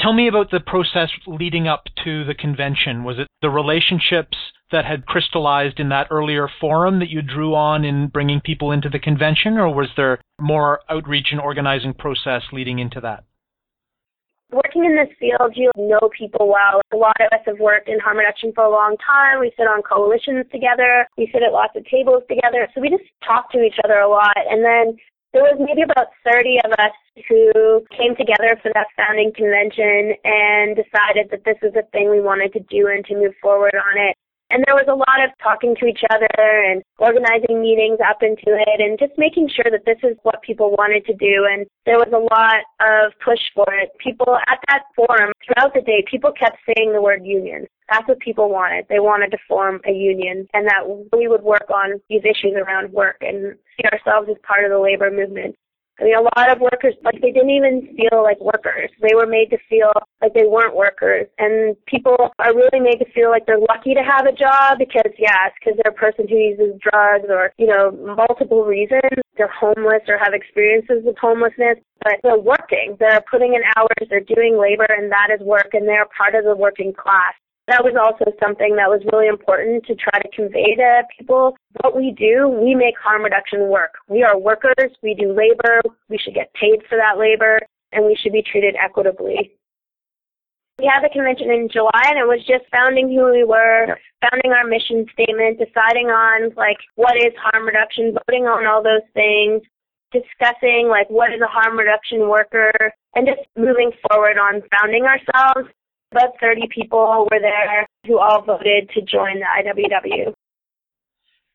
Tell 0.00 0.12
me 0.12 0.26
about 0.26 0.50
the 0.50 0.58
process 0.58 1.10
leading 1.28 1.68
up 1.68 1.84
to 2.04 2.24
the 2.24 2.34
convention. 2.34 3.04
Was 3.04 3.20
it 3.20 3.28
the 3.42 3.50
relationships 3.50 4.36
that 4.72 4.84
had 4.84 5.06
crystallized 5.06 5.78
in 5.78 5.90
that 5.90 6.08
earlier 6.10 6.48
forum 6.60 6.98
that 6.98 7.10
you 7.10 7.22
drew 7.22 7.54
on 7.54 7.84
in 7.84 8.08
bringing 8.08 8.40
people 8.40 8.72
into 8.72 8.88
the 8.88 8.98
convention, 8.98 9.56
or 9.58 9.72
was 9.72 9.88
there 9.96 10.20
more 10.40 10.80
outreach 10.90 11.28
and 11.30 11.40
organizing 11.40 11.94
process 11.94 12.42
leading 12.52 12.80
into 12.80 13.00
that? 13.00 13.22
Working 14.52 14.84
in 14.84 14.94
this 14.94 15.08
field, 15.18 15.56
you 15.56 15.70
know 15.78 16.10
people 16.12 16.46
well. 16.46 16.82
A 16.92 16.96
lot 16.96 17.16
of 17.20 17.32
us 17.32 17.40
have 17.46 17.58
worked 17.58 17.88
in 17.88 17.98
harm 17.98 18.18
reduction 18.18 18.52
for 18.54 18.64
a 18.64 18.70
long 18.70 18.96
time. 19.00 19.40
We 19.40 19.50
sit 19.56 19.64
on 19.66 19.80
coalitions 19.80 20.44
together. 20.52 21.08
We 21.16 21.30
sit 21.32 21.42
at 21.42 21.52
lots 21.52 21.72
of 21.74 21.86
tables 21.86 22.22
together. 22.28 22.68
So 22.74 22.82
we 22.82 22.90
just 22.90 23.08
talk 23.24 23.50
to 23.52 23.64
each 23.64 23.80
other 23.82 24.00
a 24.00 24.08
lot. 24.08 24.36
And 24.36 24.62
then 24.62 24.96
there 25.32 25.40
was 25.40 25.56
maybe 25.56 25.80
about 25.80 26.12
30 26.20 26.60
of 26.68 26.72
us 26.72 26.92
who 27.28 27.80
came 27.96 28.12
together 28.14 28.60
for 28.60 28.70
that 28.74 28.92
founding 28.92 29.32
convention 29.32 30.12
and 30.20 30.76
decided 30.76 31.32
that 31.32 31.48
this 31.48 31.56
was 31.62 31.72
a 31.72 31.88
thing 31.88 32.10
we 32.10 32.20
wanted 32.20 32.52
to 32.52 32.60
do 32.68 32.92
and 32.92 33.04
to 33.06 33.16
move 33.16 33.32
forward 33.40 33.72
on 33.72 33.96
it. 33.96 34.16
And 34.52 34.62
there 34.66 34.76
was 34.76 34.84
a 34.86 34.94
lot 34.94 35.24
of 35.24 35.32
talking 35.42 35.74
to 35.80 35.86
each 35.86 36.04
other 36.12 36.28
and 36.36 36.82
organizing 36.98 37.62
meetings 37.62 37.98
up 38.04 38.22
into 38.22 38.52
it 38.52 38.80
and 38.84 38.98
just 38.98 39.16
making 39.16 39.48
sure 39.48 39.72
that 39.72 39.86
this 39.86 39.96
is 40.04 40.14
what 40.24 40.42
people 40.42 40.76
wanted 40.76 41.06
to 41.06 41.14
do. 41.14 41.48
And 41.50 41.64
there 41.86 41.96
was 41.96 42.12
a 42.12 42.20
lot 42.20 42.60
of 42.84 43.12
push 43.24 43.40
for 43.54 43.64
it. 43.72 43.90
People 43.96 44.36
at 44.46 44.60
that 44.68 44.84
forum 44.94 45.32
throughout 45.40 45.72
the 45.72 45.80
day, 45.80 46.04
people 46.04 46.32
kept 46.32 46.58
saying 46.68 46.92
the 46.92 47.00
word 47.00 47.24
union. 47.24 47.66
That's 47.88 48.06
what 48.06 48.20
people 48.20 48.50
wanted. 48.50 48.84
They 48.88 49.00
wanted 49.00 49.30
to 49.32 49.38
form 49.48 49.80
a 49.88 49.92
union 49.92 50.46
and 50.52 50.66
that 50.66 50.84
we 51.16 51.28
would 51.28 51.42
work 51.42 51.70
on 51.72 52.00
these 52.08 52.22
issues 52.22 52.52
around 52.54 52.92
work 52.92 53.16
and 53.22 53.56
see 53.76 53.88
ourselves 53.88 54.28
as 54.30 54.36
part 54.46 54.64
of 54.64 54.70
the 54.70 54.78
labor 54.78 55.10
movement. 55.10 55.56
I 56.00 56.04
mean, 56.04 56.16
a 56.16 56.22
lot 56.22 56.50
of 56.50 56.60
workers, 56.60 56.94
like, 57.04 57.20
they 57.20 57.32
didn't 57.32 57.50
even 57.50 57.94
feel 57.96 58.22
like 58.22 58.40
workers. 58.40 58.90
They 59.00 59.14
were 59.14 59.26
made 59.26 59.50
to 59.50 59.58
feel 59.68 59.92
like 60.22 60.32
they 60.32 60.46
weren't 60.46 60.74
workers. 60.74 61.26
And 61.38 61.76
people 61.86 62.16
are 62.38 62.54
really 62.54 62.80
made 62.80 62.98
to 62.98 63.12
feel 63.12 63.30
like 63.30 63.44
they're 63.46 63.60
lucky 63.60 63.94
to 63.94 64.02
have 64.02 64.26
a 64.26 64.32
job 64.32 64.78
because, 64.78 65.12
yes, 65.18 65.52
because 65.60 65.78
they're 65.78 65.92
a 65.92 65.94
person 65.94 66.26
who 66.26 66.36
uses 66.36 66.80
drugs 66.80 67.28
or, 67.28 67.52
you 67.58 67.66
know, 67.66 67.92
multiple 68.16 68.64
reasons. 68.64 69.20
They're 69.36 69.52
homeless 69.52 70.02
or 70.08 70.18
have 70.18 70.32
experiences 70.32 71.04
with 71.04 71.16
homelessness, 71.18 71.78
but 72.02 72.16
they're 72.22 72.38
working. 72.38 72.96
They're 72.98 73.22
putting 73.30 73.54
in 73.54 73.62
hours. 73.76 74.08
They're 74.08 74.20
doing 74.20 74.58
labor, 74.58 74.86
and 74.88 75.12
that 75.12 75.28
is 75.28 75.44
work, 75.44 75.70
and 75.74 75.86
they're 75.86 76.08
part 76.16 76.34
of 76.34 76.44
the 76.44 76.56
working 76.56 76.92
class 76.92 77.34
that 77.68 77.84
was 77.84 77.94
also 77.94 78.32
something 78.42 78.74
that 78.74 78.90
was 78.90 79.02
really 79.12 79.28
important 79.28 79.86
to 79.86 79.94
try 79.94 80.18
to 80.18 80.28
convey 80.34 80.74
to 80.74 81.02
people. 81.16 81.56
What 81.82 81.96
we 81.96 82.10
do, 82.10 82.48
we 82.48 82.74
make 82.74 82.98
harm 82.98 83.22
reduction 83.22 83.68
work. 83.68 83.94
We 84.08 84.24
are 84.24 84.38
workers, 84.38 84.90
we 85.02 85.14
do 85.14 85.32
labor, 85.32 85.80
we 86.08 86.18
should 86.18 86.34
get 86.34 86.52
paid 86.54 86.82
for 86.88 86.98
that 86.98 87.18
labor, 87.18 87.60
and 87.92 88.04
we 88.04 88.18
should 88.20 88.32
be 88.32 88.42
treated 88.42 88.74
equitably. 88.74 89.54
We 90.78 90.90
had 90.90 91.04
the 91.04 91.12
convention 91.12 91.50
in 91.52 91.68
July 91.70 92.10
and 92.10 92.18
it 92.18 92.26
was 92.26 92.42
just 92.48 92.66
founding 92.72 93.06
who 93.06 93.30
we 93.30 93.44
were, 93.44 93.94
founding 94.18 94.50
our 94.50 94.66
mission 94.66 95.06
statement, 95.12 95.62
deciding 95.62 96.10
on 96.10 96.50
like 96.56 96.78
what 96.96 97.14
is 97.14 97.32
harm 97.38 97.66
reduction, 97.66 98.16
voting 98.26 98.50
on 98.50 98.66
all 98.66 98.82
those 98.82 99.06
things, 99.14 99.62
discussing 100.10 100.88
like 100.90 101.06
what 101.08 101.30
is 101.30 101.40
a 101.40 101.46
harm 101.46 101.78
reduction 101.78 102.26
worker, 102.26 102.72
and 103.14 103.28
just 103.28 103.46
moving 103.54 103.92
forward 104.02 104.34
on 104.38 104.62
founding 104.74 105.04
ourselves 105.06 105.70
about 106.12 106.38
30 106.40 106.68
people 106.72 107.26
were 107.30 107.40
there 107.40 107.86
who 108.06 108.18
all 108.18 108.42
voted 108.42 108.90
to 108.94 109.00
join 109.02 109.40
the 109.40 109.46
IWW. 109.64 110.32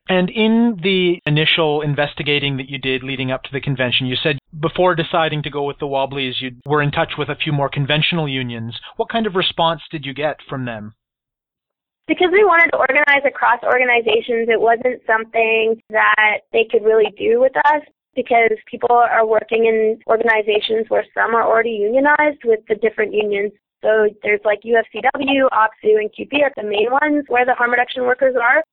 And 0.09 0.29
in 0.29 0.79
the 0.81 1.19
initial 1.25 1.81
investigating 1.81 2.57
that 2.57 2.69
you 2.69 2.77
did 2.77 3.03
leading 3.03 3.31
up 3.31 3.43
to 3.43 3.49
the 3.51 3.59
convention, 3.59 4.07
you 4.07 4.15
said 4.15 4.37
before 4.59 4.95
deciding 4.95 5.43
to 5.43 5.49
go 5.49 5.63
with 5.63 5.79
the 5.79 5.87
Wobblies, 5.87 6.35
you 6.39 6.51
were 6.65 6.81
in 6.81 6.91
touch 6.91 7.13
with 7.17 7.29
a 7.29 7.35
few 7.35 7.51
more 7.51 7.69
conventional 7.69 8.27
unions. 8.27 8.79
What 8.95 9.09
kind 9.09 9.27
of 9.27 9.35
response 9.35 9.81
did 9.91 10.05
you 10.05 10.13
get 10.13 10.37
from 10.49 10.65
them? 10.65 10.93
Because 12.07 12.29
we 12.31 12.45
wanted 12.45 12.71
to 12.71 12.77
organize 12.77 13.23
across 13.27 13.59
organizations, 13.63 14.47
it 14.47 14.61
wasn't 14.61 15.01
something 15.05 15.81
that 15.89 16.39
they 16.53 16.65
could 16.71 16.85
really 16.85 17.11
do 17.17 17.41
with 17.41 17.51
us 17.65 17.83
because 18.15 18.51
people 18.65 18.95
are 18.95 19.27
working 19.27 19.65
in 19.65 19.99
organizations 20.07 20.85
where 20.87 21.05
some 21.13 21.35
are 21.35 21.43
already 21.43 21.71
unionized 21.71 22.39
with 22.45 22.61
the 22.69 22.75
different 22.75 23.13
unions 23.13 23.51
so 23.81 24.09
there's 24.23 24.41
like 24.43 24.61
UFCW, 24.65 25.49
OPSEU, 25.53 25.99
and 26.01 26.11
CUPE 26.13 26.43
are 26.43 26.53
the 26.55 26.67
main 26.67 26.89
ones 26.89 27.25
where 27.27 27.45
the 27.45 27.53
harm 27.53 27.71
reduction 27.71 28.03
workers 28.03 28.35
are. 28.35 28.63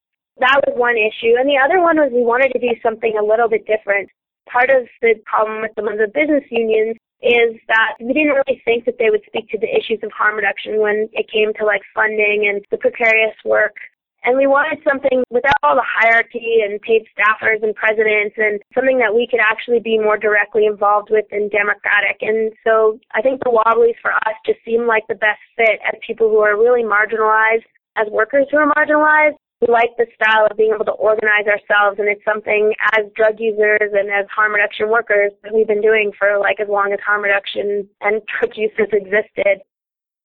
That 0.40 0.60
was 0.66 0.74
one 0.76 0.96
issue. 0.96 1.36
And 1.38 1.48
the 1.48 1.60
other 1.62 1.80
one 1.80 1.96
was 1.96 2.10
we 2.12 2.24
wanted 2.24 2.52
to 2.52 2.58
do 2.58 2.74
something 2.82 3.14
a 3.18 3.24
little 3.24 3.48
bit 3.48 3.66
different. 3.66 4.08
Part 4.50 4.70
of 4.70 4.88
the 5.00 5.14
problem 5.24 5.62
with 5.62 5.72
some 5.76 5.88
of 5.88 5.98
the 5.98 6.08
business 6.08 6.44
unions 6.50 6.96
is 7.22 7.56
that 7.68 7.96
we 8.00 8.12
didn't 8.12 8.36
really 8.36 8.60
think 8.64 8.84
that 8.84 8.96
they 8.98 9.08
would 9.08 9.24
speak 9.26 9.48
to 9.50 9.58
the 9.58 9.68
issues 9.68 10.00
of 10.02 10.12
harm 10.12 10.36
reduction 10.36 10.80
when 10.80 11.08
it 11.12 11.30
came 11.30 11.52
to 11.54 11.64
like 11.64 11.80
funding 11.94 12.48
and 12.48 12.64
the 12.70 12.76
precarious 12.76 13.36
work. 13.44 13.76
And 14.24 14.38
we 14.38 14.46
wanted 14.46 14.80
something 14.88 15.22
without 15.28 15.60
all 15.62 15.76
the 15.76 15.84
hierarchy 15.84 16.64
and 16.64 16.80
paid 16.80 17.04
staffers 17.12 17.62
and 17.62 17.74
presidents 17.76 18.34
and 18.38 18.60
something 18.74 18.98
that 18.98 19.14
we 19.14 19.28
could 19.30 19.40
actually 19.40 19.80
be 19.80 19.98
more 19.98 20.16
directly 20.16 20.64
involved 20.64 21.08
with 21.10 21.26
and 21.30 21.50
democratic. 21.50 22.24
And 22.24 22.52
so 22.64 22.98
I 23.12 23.20
think 23.20 23.44
the 23.44 23.52
Wobblies 23.52 24.00
for 24.00 24.12
us 24.12 24.36
just 24.46 24.64
seemed 24.64 24.86
like 24.86 25.04
the 25.08 25.20
best 25.20 25.44
fit 25.56 25.76
as 25.84 26.00
people 26.06 26.30
who 26.30 26.38
are 26.40 26.56
really 26.56 26.82
marginalized, 26.82 27.68
as 27.96 28.08
workers 28.10 28.46
who 28.50 28.56
are 28.56 28.72
marginalized, 28.72 29.36
we 29.60 29.72
like 29.72 29.90
the 29.96 30.06
style 30.14 30.46
of 30.50 30.56
being 30.56 30.72
able 30.74 30.84
to 30.84 30.92
organize 30.92 31.46
ourselves 31.46 31.98
and 31.98 32.08
it's 32.08 32.24
something 32.24 32.72
as 32.96 33.06
drug 33.14 33.36
users 33.38 33.92
and 33.92 34.10
as 34.10 34.26
harm 34.34 34.52
reduction 34.52 34.90
workers 34.90 35.32
that 35.42 35.54
we've 35.54 35.66
been 35.66 35.80
doing 35.80 36.12
for 36.18 36.38
like 36.38 36.60
as 36.60 36.68
long 36.68 36.92
as 36.92 36.98
harm 37.04 37.22
reduction 37.22 37.88
and 38.00 38.20
drug 38.28 38.52
use 38.56 38.72
has 38.76 38.88
existed. 38.92 39.62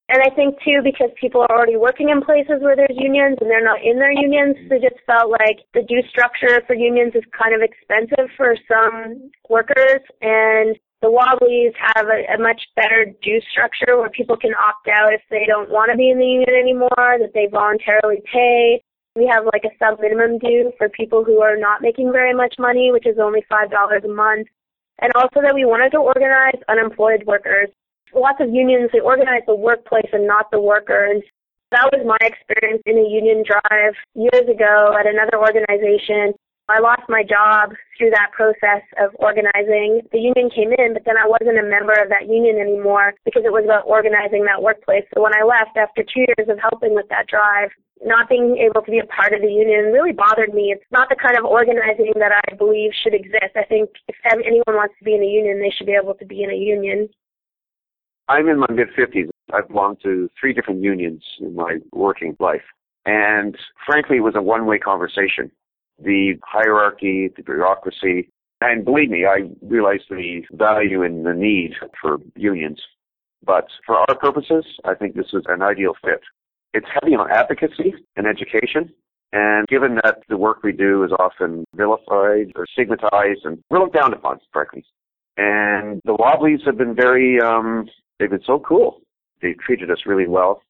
And 0.09 0.21
I 0.25 0.33
think 0.33 0.57
too 0.65 0.81
because 0.83 1.13
people 1.21 1.41
are 1.41 1.53
already 1.53 1.77
working 1.77 2.09
in 2.09 2.21
places 2.21 2.65
where 2.65 2.75
there's 2.75 2.97
unions 2.97 3.37
and 3.39 3.49
they're 3.49 3.63
not 3.63 3.85
in 3.85 3.99
their 3.99 4.11
unions, 4.11 4.57
they 4.67 4.79
just 4.79 4.97
felt 5.05 5.29
like 5.29 5.61
the 5.73 5.83
due 5.83 6.01
structure 6.09 6.61
for 6.65 6.73
unions 6.73 7.13
is 7.13 7.23
kind 7.29 7.53
of 7.53 7.61
expensive 7.61 8.25
for 8.35 8.57
some 8.65 9.29
workers 9.47 10.01
and 10.21 10.75
the 11.01 11.07
Wobblies 11.07 11.71
have 11.95 12.07
a, 12.07 12.25
a 12.33 12.37
much 12.41 12.59
better 12.75 13.05
due 13.21 13.39
structure 13.53 13.97
where 13.97 14.09
people 14.09 14.35
can 14.35 14.51
opt 14.57 14.89
out 14.89 15.13
if 15.13 15.21
they 15.29 15.45
don't 15.47 15.69
want 15.69 15.91
to 15.91 15.97
be 15.97 16.09
in 16.09 16.19
the 16.19 16.25
union 16.25 16.57
anymore, 16.57 17.21
that 17.21 17.31
they 17.33 17.47
voluntarily 17.47 18.21
pay, 18.33 18.81
we 19.15 19.29
have 19.31 19.45
like 19.45 19.63
a 19.63 19.75
sub 19.79 19.99
minimum 19.99 20.39
due 20.39 20.71
for 20.77 20.89
people 20.89 21.23
who 21.23 21.41
are 21.41 21.57
not 21.57 21.81
making 21.81 22.11
very 22.11 22.33
much 22.33 22.55
money, 22.59 22.91
which 22.91 23.07
is 23.07 23.17
only 23.19 23.43
$5 23.51 24.03
a 24.03 24.07
month. 24.07 24.47
And 25.01 25.11
also 25.15 25.41
that 25.41 25.55
we 25.55 25.65
wanted 25.65 25.91
to 25.91 25.99
organize 25.99 26.59
unemployed 26.67 27.23
workers. 27.25 27.69
Lots 28.13 28.41
of 28.41 28.49
unions, 28.49 28.89
they 28.91 28.99
organize 28.99 29.43
the 29.45 29.55
workplace 29.55 30.09
and 30.13 30.25
not 30.25 30.51
the 30.51 30.59
workers. 30.59 31.21
That 31.71 31.89
was 31.93 32.01
my 32.05 32.17
experience 32.25 32.81
in 32.85 32.97
a 32.97 33.07
union 33.07 33.43
drive 33.45 33.93
years 34.15 34.49
ago 34.49 34.95
at 34.97 35.05
another 35.05 35.37
organization. 35.37 36.33
I 36.69 36.79
lost 36.81 37.01
my 37.09 37.25
job 37.25 37.73
through 37.97 38.13
that 38.13 38.29
process 38.31 38.85
of 39.01 39.09
organizing. 39.17 40.05
The 40.13 40.21
union 40.21 40.53
came 40.53 40.69
in, 40.69 40.93
but 40.93 41.01
then 41.05 41.17
I 41.17 41.25
wasn't 41.25 41.57
a 41.57 41.65
member 41.65 41.97
of 41.97 42.09
that 42.09 42.29
union 42.29 42.61
anymore 42.61 43.13
because 43.25 43.41
it 43.45 43.53
was 43.53 43.65
about 43.65 43.89
organizing 43.89 44.45
that 44.45 44.61
workplace. 44.61 45.05
So 45.13 45.21
when 45.21 45.33
I 45.33 45.41
left 45.41 45.77
after 45.77 46.05
two 46.05 46.29
years 46.29 46.45
of 46.45 46.61
helping 46.61 46.93
with 46.93 47.09
that 47.09 47.25
drive, 47.25 47.73
not 48.05 48.29
being 48.29 48.57
able 48.57 48.81
to 48.81 48.91
be 48.91 48.99
a 49.01 49.09
part 49.09 49.33
of 49.33 49.41
the 49.41 49.51
union 49.51 49.91
really 49.91 50.13
bothered 50.13 50.53
me. 50.53 50.71
It's 50.71 50.85
not 50.91 51.09
the 51.09 51.17
kind 51.17 51.37
of 51.37 51.43
organizing 51.43 52.13
that 52.21 52.31
I 52.31 52.55
believe 52.55 52.91
should 53.03 53.13
exist. 53.13 53.57
I 53.57 53.65
think 53.65 53.89
if 54.07 54.15
anyone 54.25 54.77
wants 54.77 54.95
to 54.99 55.03
be 55.03 55.15
in 55.15 55.23
a 55.23 55.27
union, 55.27 55.59
they 55.59 55.73
should 55.73 55.87
be 55.87 55.97
able 55.97 56.13
to 56.15 56.25
be 56.25 56.43
in 56.43 56.51
a 56.51 56.55
union. 56.55 57.09
I'm 58.29 58.47
in 58.47 58.59
my 58.59 58.67
mid 58.71 58.89
50s. 58.97 59.29
I've 59.51 59.67
belonged 59.67 59.97
to 60.03 60.29
three 60.39 60.53
different 60.53 60.83
unions 60.83 61.23
in 61.41 61.55
my 61.55 61.79
working 61.91 62.37
life. 62.39 62.61
And 63.05 63.57
frankly, 63.85 64.17
it 64.17 64.21
was 64.21 64.35
a 64.35 64.41
one 64.41 64.67
way 64.67 64.77
conversation. 64.77 65.51
The 66.01 66.35
hierarchy, 66.43 67.29
the 67.35 67.41
bureaucracy, 67.41 68.29
and 68.61 68.85
believe 68.85 69.09
me, 69.09 69.25
I 69.25 69.49
realize 69.61 70.01
the 70.09 70.43
value 70.51 71.03
and 71.03 71.25
the 71.25 71.33
need 71.33 71.73
for 71.99 72.17
unions. 72.35 72.79
But 73.43 73.65
for 73.85 73.95
our 73.95 74.15
purposes, 74.15 74.65
I 74.85 74.93
think 74.93 75.15
this 75.15 75.33
is 75.33 75.43
an 75.47 75.61
ideal 75.61 75.93
fit. 76.03 76.21
It's 76.73 76.87
heavy 76.93 77.15
on 77.15 77.31
advocacy 77.31 77.95
and 78.15 78.27
education. 78.27 78.93
And 79.31 79.67
given 79.67 79.95
that 80.03 80.19
the 80.27 80.37
work 80.37 80.61
we 80.63 80.71
do 80.71 81.03
is 81.03 81.11
often 81.17 81.63
vilified 81.75 82.51
or 82.55 82.65
stigmatized 82.71 83.45
and 83.45 83.63
we're 83.69 83.79
looked 83.79 83.95
down 83.95 84.13
upon, 84.13 84.39
frankly. 84.51 84.85
And 85.37 86.01
the 86.03 86.13
Wobblies 86.13 86.59
have 86.65 86.77
been 86.77 86.95
very, 86.95 87.39
um, 87.39 87.87
they've 88.19 88.29
been 88.29 88.43
so 88.45 88.59
cool. 88.59 89.01
They've 89.41 89.57
treated 89.57 89.89
us 89.89 89.99
really 90.05 90.27
well. 90.27 90.61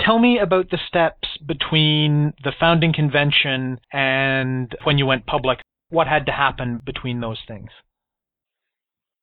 Tell 0.00 0.18
me 0.18 0.38
about 0.38 0.70
the 0.70 0.78
steps 0.88 1.28
between 1.46 2.32
the 2.42 2.52
founding 2.58 2.92
convention 2.92 3.80
and 3.92 4.74
when 4.84 4.98
you 4.98 5.06
went 5.06 5.26
public. 5.26 5.60
What 5.90 6.06
had 6.06 6.26
to 6.26 6.32
happen 6.32 6.82
between 6.84 7.20
those 7.20 7.38
things? 7.46 7.70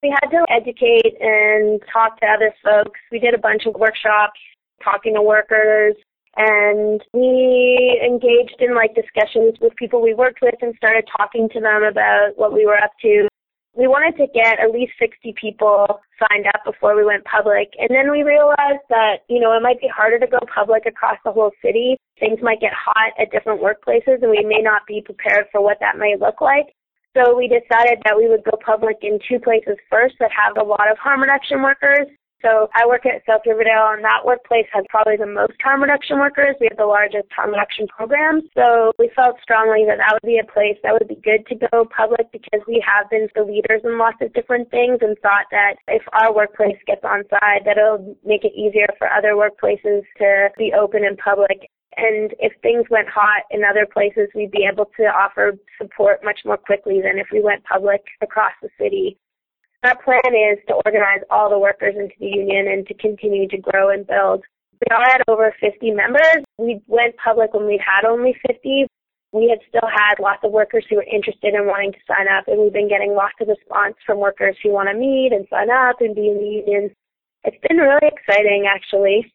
We 0.02 0.10
had 0.10 0.30
to 0.30 0.46
educate 0.50 1.14
and 1.20 1.80
talk 1.92 2.20
to 2.22 2.26
other 2.26 2.54
folks. 2.64 3.00
We 3.12 3.20
did 3.20 3.36
a 3.36 3.38
bunch 3.38 3.66
of 3.68 3.76
workshops 3.76 4.40
talking 4.84 5.14
to 5.14 5.22
workers 5.22 5.96
and 6.38 7.02
we 7.14 8.02
engaged 8.04 8.56
in 8.60 8.74
like 8.74 8.96
discussions 8.96 9.56
with 9.60 9.76
people 9.76 10.02
we 10.02 10.14
worked 10.14 10.40
with 10.42 10.56
and 10.62 10.74
started 10.78 11.04
talking 11.18 11.50
to 11.50 11.60
them 11.60 11.84
about 11.84 12.32
what 12.38 12.54
we 12.54 12.66
were 12.66 12.78
up 12.78 12.92
to. 13.02 13.28
We 13.74 13.88
wanted 13.88 14.18
to 14.18 14.28
get 14.34 14.60
at 14.60 14.72
least 14.72 14.94
60 15.00 15.34
people 15.40 16.02
signed 16.20 16.46
up 16.48 16.62
before 16.66 16.96
we 16.96 17.06
went 17.06 17.24
public. 17.24 17.72
And 17.80 17.90
then 17.90 18.12
we 18.12 18.24
realized 18.24 18.84
that, 18.90 19.24
you 19.30 19.40
know, 19.40 19.56
it 19.56 19.64
might 19.64 19.80
be 19.80 19.88
harder 19.88 20.20
to 20.20 20.28
go 20.28 20.40
public 20.54 20.86
across 20.86 21.18
the 21.24 21.32
whole 21.32 21.52
city. 21.64 21.96
Things 22.20 22.40
might 22.42 22.60
get 22.60 22.74
hot 22.76 23.14
at 23.18 23.32
different 23.32 23.62
workplaces 23.62 24.22
and 24.22 24.30
we 24.30 24.44
may 24.44 24.62
not 24.62 24.84
be 24.88 25.02
prepared 25.02 25.46
for 25.52 25.64
what 25.64 25.80
that 25.80 25.98
may 25.98 26.16
look 26.20 26.42
like. 26.42 26.76
So 27.16 27.36
we 27.36 27.48
decided 27.48 28.00
that 28.04 28.16
we 28.16 28.28
would 28.28 28.44
go 28.44 28.58
public 28.64 28.98
in 29.02 29.20
two 29.28 29.40
places 29.40 29.78
first 29.90 30.16
that 30.20 30.32
have 30.32 30.56
a 30.60 30.68
lot 30.68 30.92
of 30.92 30.98
harm 30.98 31.22
reduction 31.22 31.62
workers 31.62 32.08
so 32.42 32.70
I 32.74 32.86
work 32.88 33.06
at 33.06 33.22
South 33.26 33.42
Riverdale, 33.46 33.94
and 33.94 34.04
that 34.04 34.26
workplace 34.26 34.68
has 34.74 34.84
probably 34.90 35.18
the 35.18 35.30
most 35.30 35.54
harm 35.62 35.82
reduction 35.82 36.20
workers. 36.20 36.56
We 36.60 36.68
have 36.70 36.78
the 36.78 36.90
largest 36.90 37.30
harm 37.36 37.52
reduction 37.52 37.88
program. 37.88 38.42
So 38.56 38.92
we 38.98 39.10
felt 39.16 39.38
strongly 39.42 39.86
that 39.88 39.98
that 39.98 40.14
would 40.14 40.28
be 40.28 40.40
a 40.42 40.52
place 40.52 40.78
that 40.84 40.94
would 40.94 41.08
be 41.08 41.22
good 41.22 41.46
to 41.48 41.56
go 41.70 41.86
public 41.86 42.32
because 42.32 42.62
we 42.68 42.84
have 42.86 43.10
been 43.10 43.28
the 43.36 43.44
leaders 43.44 43.82
in 43.84 43.98
lots 43.98 44.18
of 44.22 44.34
different 44.34 44.70
things 44.72 45.00
and 45.02 45.18
thought 45.20 45.46
that 45.52 45.76
if 45.88 46.02
our 46.14 46.34
workplace 46.34 46.78
gets 46.88 47.04
on 47.04 47.24
side, 47.30 47.62
that 47.66 47.78
it'll 47.78 48.18
make 48.26 48.44
it 48.44 48.54
easier 48.58 48.88
for 48.98 49.08
other 49.10 49.34
workplaces 49.34 50.02
to 50.18 50.50
be 50.58 50.74
open 50.74 51.06
and 51.06 51.18
public. 51.18 51.70
And 51.98 52.34
if 52.40 52.54
things 52.62 52.86
went 52.90 53.10
hot 53.10 53.44
in 53.52 53.64
other 53.64 53.86
places, 53.86 54.30
we'd 54.34 54.52
be 54.52 54.68
able 54.72 54.86
to 54.98 55.04
offer 55.04 55.54
support 55.78 56.24
much 56.24 56.40
more 56.46 56.58
quickly 56.58 57.02
than 57.02 57.20
if 57.20 57.28
we 57.32 57.42
went 57.42 57.64
public 57.66 58.02
across 58.22 58.54
the 58.62 58.70
city. 58.80 59.18
Our 59.84 59.96
plan 60.04 60.36
is 60.36 60.60
to 60.68 60.76
organize 60.86 61.22
all 61.32 61.50
the 61.50 61.58
workers 61.58 61.96
into 61.98 62.14
the 62.20 62.28
union 62.28 62.68
and 62.68 62.86
to 62.88 62.94
continue 62.94 63.48
to 63.48 63.58
grow 63.58 63.90
and 63.90 64.06
build. 64.06 64.44
We 64.80 64.96
are 64.96 65.04
at 65.04 65.22
over 65.28 65.54
50 65.60 65.92
members. 65.92 66.44
We 66.60 66.82
went 66.88 67.16
public 67.18 67.54
when 67.54 67.66
we 67.66 67.82
had 67.84 68.08
only 68.08 68.36
50. 68.46 68.86
We 69.32 69.50
had 69.50 69.60
still 69.70 69.90
had 69.90 70.22
lots 70.22 70.44
of 70.44 70.52
workers 70.52 70.86
who 70.90 70.98
were 70.98 71.06
interested 71.12 71.56
in 71.56 71.66
wanting 71.66 71.94
to 71.94 72.00
sign 72.08 72.28
up, 72.28 72.48
and 72.48 72.60
we've 72.62 72.74
been 72.74 72.90
getting 72.90 73.16
lots 73.16 73.36
of 73.42 73.48
response 73.48 73.96
from 74.06 74.20
workers 74.20 74.56
who 74.62 74.72
want 74.72 74.90
to 74.90 74.94
meet 74.94 75.32
and 75.32 75.48
sign 75.50 75.72
up 75.72 75.96
and 76.00 76.14
be 76.14 76.30
in 76.30 76.38
the 76.38 76.46
union. 76.46 76.92
It's 77.44 77.58
been 77.68 77.78
really 77.78 78.08
exciting, 78.08 78.68
actually. 78.70 79.32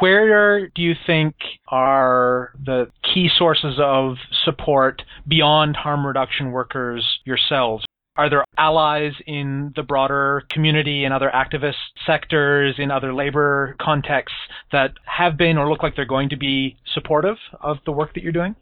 Where 0.00 0.68
do 0.68 0.82
you 0.82 0.94
think 1.06 1.34
are 1.68 2.52
the 2.64 2.90
key 3.02 3.30
sources 3.38 3.78
of 3.78 4.16
support 4.44 5.02
beyond 5.26 5.76
harm 5.76 6.06
reduction 6.06 6.52
workers 6.52 7.20
yourselves? 7.24 7.84
Are 8.16 8.28
there 8.28 8.44
allies 8.58 9.12
in 9.26 9.72
the 9.76 9.82
broader 9.82 10.42
community 10.50 11.04
and 11.04 11.14
other 11.14 11.30
activist 11.32 11.74
sectors 12.06 12.74
in 12.78 12.90
other 12.90 13.14
labor 13.14 13.76
contexts 13.80 14.36
that 14.72 14.92
have 15.04 15.36
been 15.36 15.56
or 15.56 15.70
look 15.70 15.82
like 15.82 15.94
they're 15.96 16.04
going 16.04 16.28
to 16.30 16.36
be 16.36 16.76
supportive 16.92 17.36
of 17.60 17.78
the 17.86 17.92
work 17.92 18.14
that 18.14 18.22
you're 18.22 18.32
doing? 18.32 18.56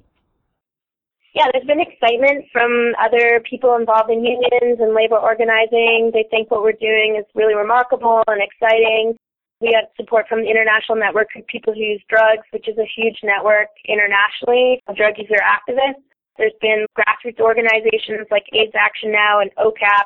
Yeah, 1.34 1.46
there's 1.52 1.66
been 1.66 1.80
excitement 1.80 2.46
from 2.52 2.94
other 2.98 3.40
people 3.48 3.76
involved 3.76 4.10
in 4.10 4.24
unions 4.24 4.80
and 4.80 4.94
labor 4.94 5.16
organizing. 5.16 6.10
They 6.12 6.26
think 6.30 6.50
what 6.50 6.62
we're 6.62 6.72
doing 6.72 7.16
is 7.18 7.24
really 7.34 7.54
remarkable 7.54 8.22
and 8.26 8.42
exciting. 8.42 9.16
We 9.60 9.72
have 9.74 9.86
support 9.96 10.26
from 10.28 10.42
the 10.42 10.50
International 10.50 10.96
Network 10.96 11.28
of 11.36 11.46
People 11.46 11.74
Who 11.74 11.80
Use 11.80 12.02
Drugs, 12.08 12.46
which 12.52 12.68
is 12.68 12.78
a 12.78 12.86
huge 12.96 13.18
network 13.22 13.68
internationally 13.86 14.80
of 14.88 14.96
drug 14.96 15.14
user 15.18 15.40
activists. 15.42 16.07
There's 16.38 16.52
been 16.60 16.86
grassroots 16.96 17.40
organizations 17.40 18.26
like 18.30 18.44
AIDS 18.52 18.72
Action 18.74 19.10
Now 19.10 19.40
and 19.40 19.50
OCAP. 19.58 20.04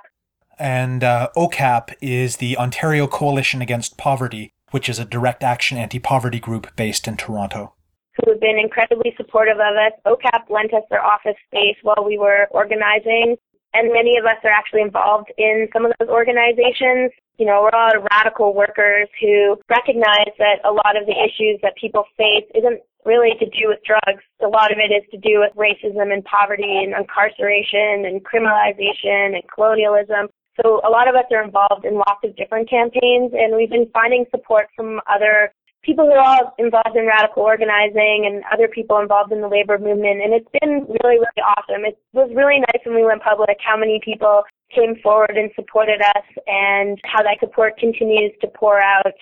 And 0.59 1.05
uh, 1.05 1.29
OCAP 1.37 1.95
is 2.01 2.39
the 2.39 2.57
Ontario 2.57 3.07
Coalition 3.07 3.61
Against 3.61 3.99
Poverty, 3.99 4.51
which 4.71 4.89
is 4.89 4.99
a 4.99 5.05
direct 5.05 5.43
action 5.43 5.77
anti 5.77 5.99
poverty 5.99 6.41
group 6.41 6.75
based 6.75 7.07
in 7.07 7.17
Toronto. 7.17 7.75
Who 8.17 8.33
have 8.33 8.41
been 8.41 8.59
incredibly 8.59 9.15
supportive 9.17 9.57
of 9.57 9.77
us. 9.77 9.93
OCAP 10.07 10.51
lent 10.51 10.73
us 10.73 10.83
their 10.91 11.05
office 11.05 11.37
space 11.47 11.77
while 11.83 12.05
we 12.05 12.19
were 12.19 12.47
organizing, 12.51 13.37
and 13.75 13.93
many 13.93 14.19
of 14.19 14.25
us 14.25 14.37
are 14.45 14.51
actually 14.51 14.83
involved 14.83 15.33
in 15.39 15.69
some 15.73 15.87
of 15.87 15.93
those 15.99 16.09
organizations. 16.09 17.11
You 17.39 17.47
know, 17.47 17.63
we're 17.63 17.79
all 17.79 17.91
radical 18.13 18.55
workers 18.55 19.09
who 19.21 19.57
recognize 19.69 20.31
that 20.39 20.61
a 20.65 20.73
lot 20.73 20.97
of 20.97 21.07
the 21.07 21.17
issues 21.17 21.59
that 21.63 21.75
people 21.81 22.05
face 22.17 22.45
isn't 22.55 22.81
really 23.05 23.33
to 23.41 23.47
do 23.47 23.69
with 23.69 23.81
drugs. 23.85 24.23
A 24.45 24.47
lot 24.47 24.71
of 24.71 24.79
it 24.79 24.93
is 24.93 25.03
to 25.11 25.19
do 25.19 25.41
with 25.41 25.53
racism 25.57 26.13
and 26.13 26.25
poverty 26.25 26.85
and 26.85 26.95
incarceration 26.95 28.05
and 28.07 28.23
criminalization 28.25 29.35
and 29.35 29.43
colonialism. 29.53 30.29
So 30.61 30.81
a 30.85 30.91
lot 30.91 31.09
of 31.09 31.15
us 31.15 31.25
are 31.33 31.43
involved 31.43 31.85
in 31.85 31.95
lots 31.95 32.21
of 32.25 32.37
different 32.37 32.69
campaigns 32.69 33.33
and 33.33 33.57
we've 33.57 33.71
been 33.71 33.89
finding 33.93 34.27
support 34.31 34.69
from 34.77 35.01
other 35.09 35.53
people 35.83 36.07
who 36.07 36.13
are 36.13 36.25
all 36.25 36.55
involved 36.59 36.97
in 36.97 37.07
radical 37.07 37.43
organizing 37.43 38.25
and 38.27 38.43
other 38.53 38.69
people 38.69 38.99
involved 38.99 39.33
in 39.33 39.41
the 39.41 39.49
labor 39.49 39.79
movement. 39.79 40.23
And 40.23 40.33
it's 40.33 40.49
been 40.61 40.87
really, 40.87 41.19
really 41.19 41.43
awesome. 41.45 41.85
It 41.85 41.99
was 42.13 42.31
really 42.35 42.61
nice 42.61 42.83
when 42.87 42.95
we 42.95 43.05
went 43.05 43.23
public 43.23 43.59
how 43.65 43.77
many 43.77 44.01
people 44.05 44.43
came 44.75 44.97
forward 45.03 45.37
and 45.37 45.51
supported 45.55 46.01
us 46.01 46.25
and 46.47 46.99
how 47.05 47.23
that 47.23 47.39
support 47.41 47.77
continues 47.79 48.33
to 48.41 48.49
pour 48.49 48.81
out. 48.81 49.13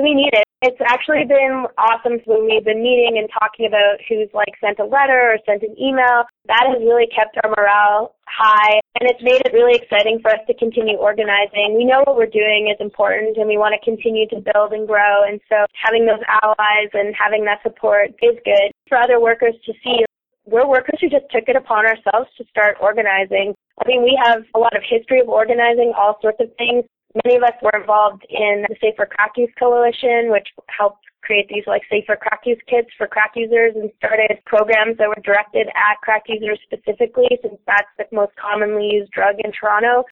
We 0.00 0.14
need 0.16 0.32
it. 0.32 0.48
It's 0.64 0.80
actually 0.88 1.28
been 1.28 1.68
awesome 1.76 2.24
when 2.24 2.48
we've 2.48 2.64
been 2.64 2.80
meeting 2.80 3.20
and 3.20 3.28
talking 3.28 3.68
about 3.68 4.00
who's 4.08 4.32
like 4.32 4.56
sent 4.56 4.80
a 4.80 4.88
letter 4.88 5.36
or 5.36 5.36
sent 5.44 5.60
an 5.60 5.76
email. 5.76 6.24
That 6.48 6.72
has 6.72 6.80
really 6.80 7.04
kept 7.12 7.36
our 7.44 7.52
morale 7.52 8.16
high 8.24 8.80
and 8.96 9.04
it's 9.08 9.20
made 9.20 9.44
it 9.44 9.52
really 9.52 9.76
exciting 9.76 10.20
for 10.24 10.32
us 10.32 10.40
to 10.48 10.56
continue 10.56 10.96
organizing. 10.96 11.76
We 11.76 11.84
know 11.84 12.00
what 12.08 12.16
we're 12.16 12.32
doing 12.32 12.72
is 12.72 12.80
important 12.80 13.36
and 13.36 13.44
we 13.44 13.60
want 13.60 13.76
to 13.76 13.80
continue 13.84 14.24
to 14.32 14.40
build 14.40 14.72
and 14.72 14.88
grow 14.88 15.28
and 15.28 15.36
so 15.52 15.68
having 15.76 16.08
those 16.08 16.24
allies 16.40 16.88
and 16.96 17.12
having 17.12 17.44
that 17.44 17.60
support 17.60 18.16
is 18.24 18.40
good 18.44 18.72
for 18.88 18.96
other 18.96 19.20
workers 19.20 19.56
to 19.68 19.72
see. 19.84 20.00
We're 20.48 20.68
workers 20.68 20.96
who 21.00 21.12
just 21.12 21.28
took 21.28 21.44
it 21.48 21.56
upon 21.56 21.84
ourselves 21.84 22.32
to 22.40 22.44
start 22.48 22.80
organizing. 22.80 23.52
I 23.76 23.88
mean, 23.88 24.02
we 24.02 24.16
have 24.24 24.44
a 24.54 24.58
lot 24.58 24.76
of 24.76 24.82
history 24.84 25.20
of 25.20 25.28
organizing 25.28 25.92
all 25.96 26.16
sorts 26.20 26.40
of 26.40 26.48
things. 26.56 26.84
Many 27.24 27.36
of 27.36 27.42
us 27.42 27.58
were 27.62 27.74
involved 27.74 28.24
in 28.28 28.64
the 28.68 28.76
Safer 28.80 29.06
Crack 29.06 29.32
Use 29.36 29.50
Coalition, 29.58 30.30
which 30.30 30.48
helped 30.68 31.04
create 31.22 31.48
these 31.48 31.64
like 31.66 31.82
safer 31.90 32.16
crack 32.16 32.40
use 32.44 32.58
kits 32.66 32.88
for 32.96 33.06
crack 33.06 33.32
users 33.36 33.74
and 33.76 33.90
started 33.98 34.38
programs 34.46 34.96
that 34.98 35.08
were 35.08 35.22
directed 35.22 35.68
at 35.68 36.00
crack 36.02 36.24
users 36.26 36.58
specifically 36.64 37.28
since 37.42 37.54
that's 37.66 37.92
the 37.98 38.04
most 38.12 38.32
commonly 38.36 38.88
used 38.90 39.10
drug 39.12 39.36
in 39.44 39.52
Toronto. 39.52 40.04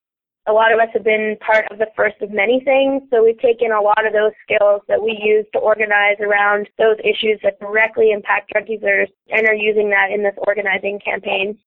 A 0.47 0.53
lot 0.53 0.71
of 0.71 0.79
us 0.79 0.87
have 0.93 1.03
been 1.03 1.37
part 1.45 1.65
of 1.71 1.77
the 1.77 1.91
first 1.95 2.15
of 2.21 2.31
many 2.31 2.61
things, 2.63 3.03
so 3.11 3.23
we've 3.23 3.39
taken 3.39 3.71
a 3.71 3.81
lot 3.81 4.05
of 4.05 4.13
those 4.13 4.31
skills 4.41 4.81
that 4.87 5.01
we 5.01 5.19
use 5.21 5.45
to 5.53 5.59
organize 5.59 6.17
around 6.21 6.69
those 6.77 6.97
issues 7.03 7.39
that 7.43 7.59
directly 7.59 8.11
impact 8.11 8.49
drug 8.51 8.65
users 8.67 9.09
and 9.29 9.47
are 9.47 9.53
using 9.53 9.89
that 9.89 10.09
in 10.11 10.23
this 10.23 10.33
organizing 10.47 10.99
campaign. 11.03 11.57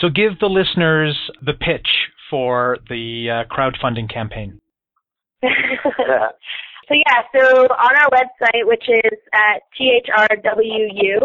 So 0.00 0.08
give 0.08 0.38
the 0.40 0.46
listeners 0.46 1.16
the 1.44 1.52
pitch 1.52 1.88
for 2.30 2.78
the 2.88 3.28
uh, 3.30 3.44
crowdfunding 3.54 4.12
campaign? 4.12 4.60
so 5.42 5.48
yeah, 6.90 7.22
so 7.32 7.66
on 7.66 7.96
our 7.96 8.10
website, 8.10 8.66
which 8.66 8.88
is 8.88 9.18
at 9.32 9.62
thrwu.org, 9.78 11.24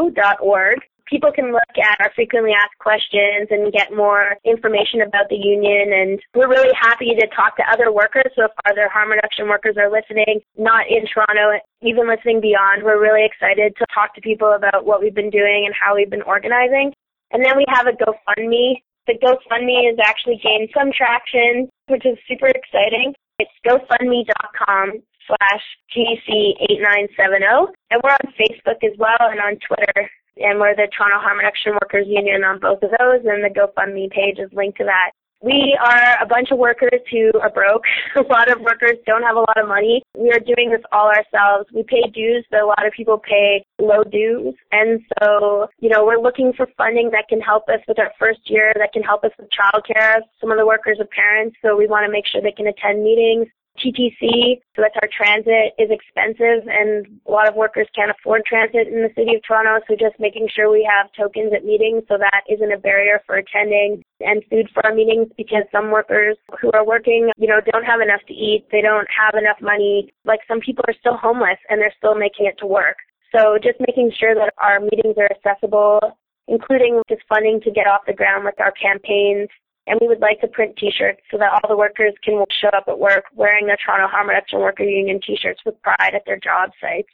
people 1.09 1.31
can 1.33 1.51
look 1.51 1.73
at 1.81 1.97
our 1.99 2.11
frequently 2.13 2.51
asked 2.51 2.77
questions 2.79 3.47
and 3.49 3.73
get 3.73 3.95
more 3.95 4.35
information 4.45 5.01
about 5.01 5.27
the 5.29 5.35
union. 5.35 5.91
And 5.91 6.19
we're 6.35 6.49
really 6.49 6.73
happy 6.79 7.15
to 7.19 7.27
talk 7.35 7.57
to 7.57 7.63
other 7.71 7.91
workers. 7.91 8.31
So 8.35 8.45
if 8.45 8.51
other 8.69 8.87
harm 8.89 9.09
reduction 9.09 9.47
workers 9.47 9.75
are 9.77 9.91
listening, 9.91 10.41
not 10.57 10.85
in 10.87 11.05
Toronto, 11.11 11.57
even 11.81 12.07
listening 12.07 12.39
beyond, 12.39 12.83
we're 12.83 13.01
really 13.01 13.25
excited 13.25 13.73
to 13.77 13.85
talk 13.93 14.13
to 14.15 14.21
people 14.21 14.53
about 14.53 14.85
what 14.85 15.01
we've 15.01 15.15
been 15.15 15.31
doing 15.31 15.65
and 15.65 15.73
how 15.73 15.95
we've 15.95 16.09
been 16.09 16.21
organizing. 16.21 16.93
And 17.31 17.45
then 17.45 17.57
we 17.57 17.65
have 17.69 17.87
a 17.87 17.91
GoFundMe 17.91 18.81
the 19.09 19.17
GoFundMe 19.25 19.89
has 19.89 19.97
actually 20.05 20.37
gained 20.37 20.69
some 20.69 20.91
traction, 20.93 21.67
which 21.87 22.05
is 22.05 22.15
super 22.27 22.45
exciting. 22.45 23.15
It's 23.39 23.49
GoFundMe.com 23.65 25.01
slash 25.25 25.65
GC8970. 25.97 27.73
And 27.89 28.01
we're 28.03 28.11
on 28.13 28.33
Facebook 28.37 28.85
as 28.85 28.95
well 28.99 29.17
and 29.19 29.39
on 29.39 29.57
Twitter. 29.65 30.11
And 30.37 30.59
we're 30.59 30.75
the 30.75 30.87
Toronto 30.95 31.17
Harm 31.25 31.39
Reduction 31.39 31.73
Workers 31.73 32.05
Union 32.07 32.43
on 32.43 32.59
both 32.59 32.83
of 32.83 32.91
those. 32.91 33.25
And 33.25 33.43
the 33.43 33.49
GoFundMe 33.49 34.11
page 34.11 34.37
is 34.37 34.53
linked 34.53 34.77
to 34.77 34.85
that. 34.85 35.09
We 35.41 35.77
are 35.81 36.21
a 36.21 36.25
bunch 36.25 36.51
of 36.51 36.57
workers 36.57 36.99
who 37.11 37.31
are 37.39 37.49
broke. 37.49 37.83
a 38.17 38.21
lot 38.23 38.51
of 38.51 38.59
workers 38.59 38.97
don't 39.05 39.23
have 39.23 39.37
a 39.37 39.39
lot 39.39 39.57
of 39.57 39.67
money. 39.67 40.01
We 40.17 40.31
are 40.31 40.39
doing 40.39 40.69
this 40.69 40.81
all 40.91 41.07
ourselves. 41.07 41.69
We 41.73 41.83
pay 41.83 42.03
dues, 42.13 42.45
but 42.51 42.61
a 42.61 42.65
lot 42.65 42.85
of 42.85 42.91
people 42.91 43.17
pay 43.17 43.63
low 43.79 44.03
dues. 44.03 44.55
And 44.71 44.99
so, 45.21 45.67
you 45.79 45.89
know, 45.89 46.05
we're 46.05 46.19
looking 46.19 46.51
for 46.53 46.67
funding 46.77 47.09
that 47.11 47.29
can 47.29 47.39
help 47.39 47.69
us 47.69 47.79
with 47.87 47.99
our 47.99 48.11
first 48.19 48.41
year, 48.45 48.73
that 48.77 48.91
can 48.91 49.03
help 49.03 49.23
us 49.23 49.31
with 49.39 49.47
childcare. 49.49 50.19
Some 50.41 50.51
of 50.51 50.57
the 50.57 50.65
workers 50.65 50.97
are 50.99 51.05
parents, 51.05 51.55
so 51.61 51.77
we 51.77 51.87
want 51.87 52.05
to 52.05 52.11
make 52.11 52.25
sure 52.27 52.41
they 52.41 52.51
can 52.51 52.67
attend 52.67 53.03
meetings. 53.03 53.47
TTC, 53.79 54.61
so 54.75 54.83
that's 54.83 54.95
our 55.01 55.09
transit, 55.09 55.73
is 55.79 55.89
expensive 55.89 56.67
and 56.67 57.07
a 57.27 57.31
lot 57.31 57.47
of 57.47 57.55
workers 57.55 57.87
can't 57.95 58.11
afford 58.11 58.45
transit 58.45 58.87
in 58.87 59.01
the 59.01 59.09
city 59.15 59.35
of 59.35 59.41
Toronto, 59.41 59.83
so 59.87 59.95
just 59.95 60.19
making 60.19 60.47
sure 60.53 60.69
we 60.69 60.83
have 60.83 61.09
tokens 61.17 61.53
at 61.55 61.65
meetings 61.65 62.03
so 62.07 62.17
that 62.17 62.43
isn't 62.51 62.71
a 62.71 62.77
barrier 62.77 63.21
for 63.25 63.35
attending 63.35 64.03
and 64.19 64.43
food 64.49 64.69
for 64.73 64.85
our 64.85 64.93
meetings 64.93 65.27
because 65.37 65.63
some 65.71 65.91
workers 65.91 66.37
who 66.61 66.69
are 66.73 66.85
working, 66.85 67.31
you 67.37 67.47
know, 67.47 67.59
don't 67.71 67.85
have 67.85 68.01
enough 68.01 68.21
to 68.27 68.33
eat, 68.33 68.67
they 68.71 68.81
don't 68.81 69.07
have 69.09 69.39
enough 69.39 69.57
money. 69.61 70.11
Like 70.25 70.39
some 70.47 70.59
people 70.59 70.83
are 70.87 70.95
still 70.99 71.17
homeless 71.17 71.59
and 71.69 71.79
they're 71.79 71.95
still 71.97 72.15
making 72.15 72.45
it 72.45 72.57
to 72.59 72.67
work. 72.67 72.97
So 73.33 73.57
just 73.61 73.79
making 73.79 74.11
sure 74.19 74.35
that 74.35 74.53
our 74.57 74.79
meetings 74.79 75.15
are 75.17 75.29
accessible 75.31 76.17
including 76.49 77.01
just 77.07 77.21
funding 77.29 77.61
to 77.61 77.71
get 77.71 77.85
off 77.85 78.01
the 78.07 78.13
ground 78.13 78.43
with 78.43 78.59
our 78.59 78.71
campaigns 78.71 79.47
and 79.87 79.97
we 80.01 80.07
would 80.07 80.19
like 80.19 80.39
to 80.41 80.47
print 80.47 80.77
T-shirts 80.77 81.21
so 81.31 81.37
that 81.37 81.51
all 81.51 81.69
the 81.69 81.77
workers 81.77 82.13
can 82.23 82.43
show 82.61 82.69
up 82.69 82.85
at 82.87 82.99
work 82.99 83.25
wearing 83.35 83.65
their 83.65 83.77
Toronto 83.83 84.07
Harm 84.07 84.29
Reduction 84.29 84.59
Worker 84.59 84.83
Union 84.83 85.19
T-shirts 85.25 85.61
with 85.65 85.81
pride 85.81 86.13
at 86.13 86.23
their 86.25 86.39
job 86.39 86.71
sites. 86.79 87.09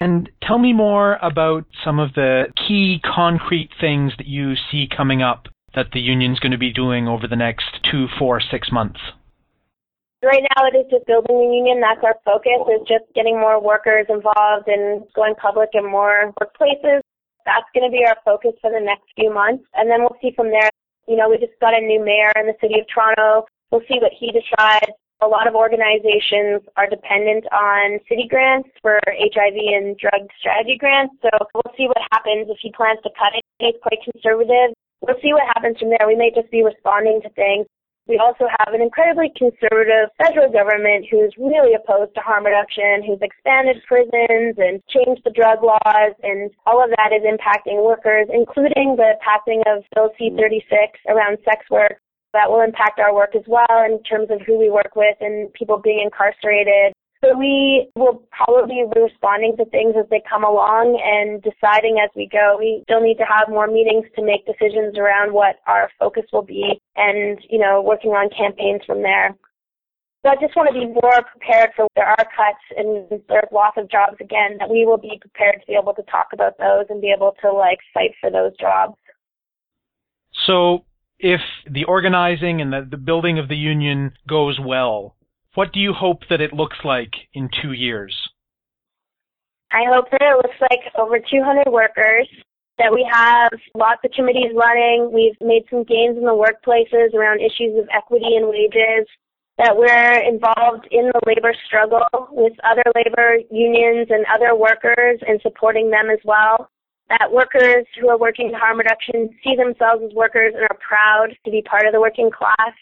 And 0.00 0.28
tell 0.42 0.58
me 0.58 0.72
more 0.72 1.18
about 1.22 1.64
some 1.84 1.98
of 1.98 2.12
the 2.14 2.46
key 2.68 3.00
concrete 3.02 3.70
things 3.80 4.12
that 4.18 4.26
you 4.26 4.54
see 4.70 4.88
coming 4.94 5.22
up 5.22 5.48
that 5.74 5.92
the 5.92 6.00
union's 6.00 6.38
going 6.38 6.52
to 6.52 6.58
be 6.58 6.72
doing 6.72 7.08
over 7.08 7.26
the 7.26 7.36
next 7.36 7.66
two, 7.90 8.06
four, 8.18 8.40
six 8.40 8.70
months. 8.72 9.00
Right 10.22 10.42
now, 10.56 10.66
it 10.66 10.76
is 10.76 10.86
just 10.90 11.06
building 11.06 11.36
the 11.36 11.54
union. 11.54 11.80
That's 11.80 12.02
our 12.02 12.16
focus. 12.24 12.64
Is 12.68 12.88
just 12.88 13.04
getting 13.14 13.38
more 13.38 13.62
workers 13.62 14.06
involved 14.08 14.66
and 14.66 15.04
going 15.14 15.34
public 15.36 15.70
in 15.74 15.88
more 15.88 16.32
workplaces. 16.40 17.00
That's 17.44 17.68
going 17.74 17.88
to 17.88 17.92
be 17.92 18.04
our 18.04 18.16
focus 18.24 18.52
for 18.60 18.72
the 18.72 18.80
next 18.80 19.04
few 19.14 19.32
months, 19.32 19.64
and 19.74 19.88
then 19.88 20.00
we'll 20.00 20.16
see 20.20 20.32
from 20.34 20.50
there. 20.50 20.68
You 21.06 21.16
know, 21.16 21.30
we 21.30 21.38
just 21.38 21.58
got 21.60 21.74
a 21.74 21.80
new 21.80 22.04
mayor 22.04 22.32
in 22.36 22.46
the 22.46 22.58
city 22.60 22.80
of 22.80 22.86
Toronto. 22.92 23.46
We'll 23.70 23.86
see 23.88 23.98
what 24.02 24.12
he 24.12 24.32
decides. 24.32 24.90
A 25.22 25.26
lot 25.26 25.48
of 25.48 25.54
organizations 25.54 26.60
are 26.76 26.90
dependent 26.90 27.46
on 27.50 27.98
city 28.08 28.26
grants 28.28 28.68
for 28.82 29.00
HIV 29.06 29.56
and 29.56 29.96
drug 29.96 30.28
strategy 30.38 30.76
grants. 30.76 31.14
So 31.22 31.30
we'll 31.54 31.72
see 31.76 31.88
what 31.88 32.02
happens 32.12 32.48
if 32.50 32.58
he 32.60 32.70
plans 32.76 33.00
to 33.02 33.10
cut 33.16 33.32
it. 33.34 33.42
He's 33.58 33.80
quite 33.80 34.02
conservative. 34.04 34.76
We'll 35.00 35.16
see 35.22 35.32
what 35.32 35.46
happens 35.54 35.78
from 35.78 35.88
there. 35.88 36.06
We 36.06 36.16
may 36.16 36.32
just 36.34 36.50
be 36.50 36.62
responding 36.62 37.22
to 37.22 37.30
things. 37.30 37.66
We 38.06 38.18
also 38.18 38.46
have 38.46 38.72
an 38.72 38.80
incredibly 38.80 39.32
conservative 39.34 40.14
federal 40.22 40.50
government 40.50 41.06
who's 41.10 41.34
really 41.38 41.74
opposed 41.74 42.14
to 42.14 42.20
harm 42.20 42.46
reduction, 42.46 43.02
who's 43.02 43.18
expanded 43.20 43.82
prisons 43.86 44.54
and 44.58 44.78
changed 44.86 45.22
the 45.24 45.34
drug 45.34 45.62
laws, 45.62 46.14
and 46.22 46.50
all 46.66 46.82
of 46.82 46.90
that 46.90 47.10
is 47.10 47.26
impacting 47.26 47.82
workers, 47.82 48.28
including 48.32 48.94
the 48.94 49.18
passing 49.18 49.62
of 49.66 49.82
Bill 49.94 50.10
C-36 50.18 50.70
around 51.08 51.38
sex 51.44 51.66
work. 51.68 51.98
That 52.32 52.50
will 52.50 52.60
impact 52.60 53.00
our 53.00 53.14
work 53.14 53.34
as 53.34 53.44
well 53.48 53.82
in 53.84 54.00
terms 54.04 54.28
of 54.30 54.40
who 54.46 54.58
we 54.58 54.70
work 54.70 54.94
with 54.94 55.16
and 55.20 55.52
people 55.54 55.78
being 55.78 56.00
incarcerated 56.04 56.92
so 57.24 57.36
we 57.36 57.88
will 57.96 58.22
probably 58.30 58.84
be 58.92 59.00
responding 59.00 59.56
to 59.56 59.64
things 59.66 59.94
as 59.98 60.08
they 60.10 60.22
come 60.28 60.44
along 60.44 61.00
and 61.02 61.42
deciding 61.42 61.98
as 62.02 62.10
we 62.14 62.28
go. 62.30 62.56
We 62.58 62.82
still 62.84 63.00
need 63.00 63.16
to 63.18 63.24
have 63.24 63.48
more 63.48 63.66
meetings 63.66 64.04
to 64.16 64.24
make 64.24 64.46
decisions 64.46 64.98
around 64.98 65.32
what 65.32 65.56
our 65.66 65.90
focus 65.98 66.24
will 66.32 66.42
be 66.42 66.80
and, 66.94 67.38
you 67.48 67.58
know, 67.58 67.82
working 67.82 68.10
on 68.10 68.28
campaigns 68.36 68.82
from 68.86 69.02
there. 69.02 69.34
So 70.22 70.30
I 70.30 70.36
just 70.40 70.56
want 70.56 70.68
to 70.68 70.74
be 70.74 70.86
more 70.86 71.22
prepared 71.22 71.70
for 71.74 71.86
there 71.94 72.06
are 72.06 72.16
cuts 72.16 72.64
and 72.76 73.08
there's 73.28 73.48
loss 73.52 73.74
of 73.76 73.90
jobs 73.90 74.16
again, 74.20 74.58
that 74.58 74.68
we 74.68 74.84
will 74.84 74.98
be 74.98 75.18
prepared 75.20 75.60
to 75.60 75.66
be 75.66 75.78
able 75.80 75.94
to 75.94 76.02
talk 76.02 76.28
about 76.32 76.58
those 76.58 76.86
and 76.90 77.00
be 77.00 77.12
able 77.16 77.34
to 77.42 77.52
like 77.52 77.78
fight 77.94 78.12
for 78.20 78.30
those 78.30 78.52
jobs. 78.58 78.96
So 80.46 80.84
if 81.18 81.40
the 81.70 81.84
organizing 81.84 82.60
and 82.60 82.72
the, 82.72 82.86
the 82.90 82.96
building 82.98 83.38
of 83.38 83.48
the 83.48 83.56
union 83.56 84.12
goes 84.28 84.60
well, 84.60 85.15
what 85.56 85.72
do 85.72 85.80
you 85.80 85.92
hope 85.92 86.20
that 86.28 86.42
it 86.42 86.52
looks 86.52 86.76
like 86.84 87.12
in 87.32 87.48
two 87.62 87.72
years? 87.72 88.14
I 89.72 89.84
hope 89.88 90.04
that 90.12 90.20
it 90.20 90.36
looks 90.36 90.60
like 90.60 90.92
over 90.96 91.18
200 91.18 91.72
workers, 91.72 92.28
that 92.78 92.92
we 92.92 93.08
have 93.10 93.50
lots 93.74 94.00
of 94.04 94.10
committees 94.12 94.52
running. 94.54 95.10
We've 95.12 95.36
made 95.40 95.64
some 95.70 95.82
gains 95.84 96.18
in 96.18 96.24
the 96.24 96.36
workplaces 96.36 97.14
around 97.14 97.40
issues 97.40 97.78
of 97.78 97.88
equity 97.90 98.36
and 98.36 98.48
wages, 98.48 99.08
that 99.56 99.74
we're 99.74 100.20
involved 100.28 100.86
in 100.90 101.08
the 101.08 101.20
labor 101.26 101.54
struggle 101.66 102.04
with 102.30 102.52
other 102.62 102.84
labor 102.94 103.38
unions 103.50 104.08
and 104.10 104.26
other 104.28 104.54
workers 104.54 105.18
and 105.26 105.40
supporting 105.40 105.90
them 105.90 106.10
as 106.10 106.20
well. 106.24 106.68
That 107.08 107.32
workers 107.32 107.86
who 107.98 108.10
are 108.10 108.18
working 108.18 108.48
in 108.48 108.54
harm 108.54 108.76
reduction 108.76 109.30
see 109.42 109.56
themselves 109.56 110.02
as 110.04 110.12
workers 110.12 110.52
and 110.54 110.64
are 110.64 110.78
proud 110.86 111.28
to 111.46 111.50
be 111.50 111.62
part 111.62 111.86
of 111.86 111.92
the 111.92 112.00
working 112.00 112.30
class 112.30 112.76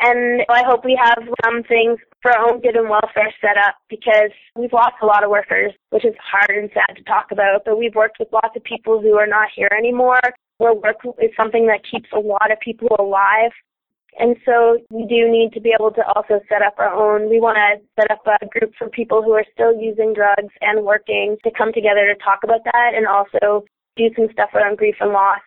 and 0.00 0.42
I 0.48 0.62
hope 0.64 0.84
we 0.84 0.98
have 1.02 1.26
some 1.44 1.62
things 1.64 1.98
for 2.22 2.32
our 2.32 2.50
own 2.50 2.60
good 2.60 2.76
and 2.76 2.88
welfare 2.88 3.32
set 3.40 3.56
up 3.56 3.76
because 3.88 4.30
we've 4.56 4.72
lost 4.72 4.94
a 5.02 5.06
lot 5.06 5.24
of 5.24 5.30
workers, 5.30 5.72
which 5.90 6.04
is 6.04 6.14
hard 6.22 6.50
and 6.50 6.70
sad 6.72 6.96
to 6.96 7.02
talk 7.04 7.26
about, 7.32 7.62
but 7.64 7.78
we've 7.78 7.94
worked 7.94 8.18
with 8.18 8.28
lots 8.32 8.56
of 8.56 8.62
people 8.64 9.00
who 9.00 9.14
are 9.14 9.26
not 9.26 9.48
here 9.54 9.70
anymore. 9.76 10.20
Where 10.58 10.74
work 10.74 10.96
is 11.20 11.30
something 11.36 11.66
that 11.66 11.80
keeps 11.88 12.08
a 12.12 12.18
lot 12.18 12.50
of 12.50 12.58
people 12.60 12.88
alive. 12.98 13.52
And 14.18 14.36
so 14.44 14.78
we 14.90 15.06
do 15.06 15.30
need 15.30 15.52
to 15.52 15.60
be 15.60 15.72
able 15.78 15.92
to 15.92 16.02
also 16.14 16.40
set 16.48 16.62
up 16.62 16.74
our 16.78 16.92
own. 16.92 17.30
We 17.30 17.40
want 17.40 17.56
to 17.56 17.78
set 18.00 18.10
up 18.10 18.22
a 18.26 18.46
group 18.46 18.72
for 18.76 18.88
people 18.88 19.22
who 19.22 19.32
are 19.32 19.44
still 19.52 19.78
using 19.78 20.12
drugs 20.12 20.52
and 20.60 20.84
working 20.84 21.36
to 21.44 21.50
come 21.56 21.72
together 21.72 22.06
to 22.06 22.24
talk 22.24 22.40
about 22.42 22.64
that 22.64 22.92
and 22.94 23.06
also 23.06 23.64
do 23.96 24.10
some 24.16 24.26
stuff 24.32 24.50
around 24.54 24.78
grief 24.78 24.96
and 25.00 25.12
loss. 25.12 25.38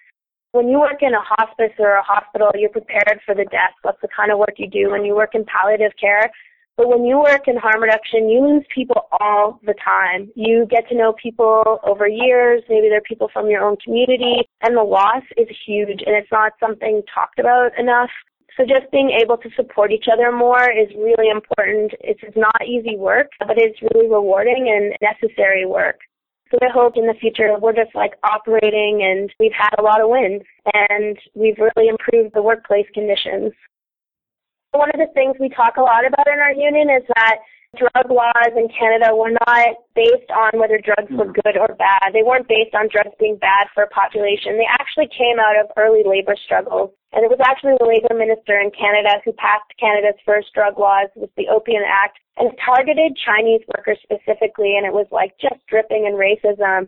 When 0.53 0.67
you 0.67 0.81
work 0.81 1.01
in 1.01 1.13
a 1.13 1.23
hospice 1.23 1.71
or 1.79 1.95
a 1.95 2.03
hospital, 2.03 2.51
you're 2.55 2.69
prepared 2.69 3.21
for 3.25 3.33
the 3.33 3.45
death. 3.45 3.71
That's 3.85 4.01
the 4.01 4.09
kind 4.15 4.33
of 4.33 4.37
work 4.37 4.55
you 4.57 4.69
do. 4.69 4.91
When 4.91 5.05
you 5.05 5.15
work 5.15 5.33
in 5.33 5.45
palliative 5.45 5.93
care, 5.99 6.29
but 6.75 6.89
when 6.89 7.05
you 7.05 7.19
work 7.19 7.47
in 7.47 7.55
harm 7.55 7.81
reduction, 7.81 8.27
you 8.27 8.45
lose 8.45 8.65
people 8.73 9.07
all 9.19 9.61
the 9.63 9.75
time. 9.83 10.29
You 10.35 10.67
get 10.69 10.89
to 10.89 10.95
know 10.95 11.13
people 11.13 11.79
over 11.85 12.05
years. 12.05 12.63
Maybe 12.67 12.89
they're 12.89 12.99
people 12.99 13.29
from 13.31 13.49
your 13.49 13.63
own 13.63 13.77
community, 13.77 14.43
and 14.61 14.75
the 14.75 14.83
loss 14.83 15.23
is 15.37 15.47
huge, 15.65 16.01
and 16.05 16.15
it's 16.15 16.31
not 16.33 16.51
something 16.59 17.01
talked 17.13 17.39
about 17.39 17.71
enough. 17.79 18.09
So 18.57 18.63
just 18.63 18.91
being 18.91 19.11
able 19.21 19.37
to 19.37 19.49
support 19.55 19.93
each 19.93 20.07
other 20.11 20.33
more 20.33 20.69
is 20.69 20.89
really 20.97 21.29
important. 21.29 21.93
It's 22.01 22.21
not 22.35 22.67
easy 22.67 22.97
work, 22.97 23.29
but 23.39 23.57
it's 23.57 23.81
really 23.93 24.09
rewarding 24.09 24.67
and 24.67 24.97
necessary 25.01 25.65
work. 25.65 25.99
So 26.51 26.57
I 26.61 26.69
hope 26.69 26.97
in 26.97 27.07
the 27.07 27.13
future 27.13 27.57
we're 27.59 27.73
just 27.73 27.95
like 27.95 28.11
operating 28.23 29.03
and 29.03 29.31
we've 29.39 29.55
had 29.57 29.73
a 29.79 29.81
lot 29.81 30.01
of 30.01 30.09
wins 30.09 30.41
and 30.73 31.17
we've 31.33 31.57
really 31.57 31.87
improved 31.87 32.35
the 32.35 32.41
workplace 32.41 32.85
conditions. 32.93 33.53
One 34.71 34.89
of 34.93 34.99
the 34.99 35.07
things 35.13 35.37
we 35.39 35.47
talk 35.49 35.77
a 35.77 35.81
lot 35.81 36.05
about 36.05 36.27
in 36.27 36.39
our 36.39 36.51
union 36.51 36.89
is 36.89 37.03
that 37.15 37.37
drug 37.77 38.11
laws 38.11 38.51
in 38.55 38.67
Canada 38.67 39.15
were 39.15 39.31
not 39.47 39.79
based 39.95 40.27
on 40.27 40.59
whether 40.59 40.77
drugs 40.77 41.11
were 41.11 41.31
hmm. 41.31 41.39
good 41.43 41.55
or 41.55 41.71
bad. 41.75 42.11
They 42.11 42.23
weren't 42.23 42.47
based 42.47 42.75
on 42.75 42.91
drugs 42.91 43.15
being 43.19 43.37
bad 43.37 43.67
for 43.73 43.83
a 43.83 43.91
population. 43.91 44.59
They 44.59 44.67
actually 44.67 45.07
came 45.07 45.39
out 45.39 45.55
of 45.55 45.71
early 45.77 46.03
labor 46.03 46.35
struggles. 46.35 46.91
And 47.13 47.23
it 47.23 47.31
was 47.31 47.43
actually 47.43 47.75
the 47.79 47.87
labor 47.87 48.15
minister 48.15 48.59
in 48.59 48.71
Canada 48.71 49.19
who 49.23 49.31
passed 49.35 49.67
Canada's 49.79 50.19
first 50.23 50.53
drug 50.55 50.79
laws 50.79 51.11
with 51.15 51.31
the 51.35 51.47
Opium 51.51 51.83
Act 51.83 52.19
and 52.37 52.51
targeted 52.63 53.19
Chinese 53.19 53.61
workers 53.75 53.99
specifically 54.03 54.79
and 54.79 54.87
it 54.87 54.95
was 54.95 55.07
like 55.11 55.35
just 55.39 55.59
dripping 55.67 56.07
in 56.07 56.15
racism 56.15 56.87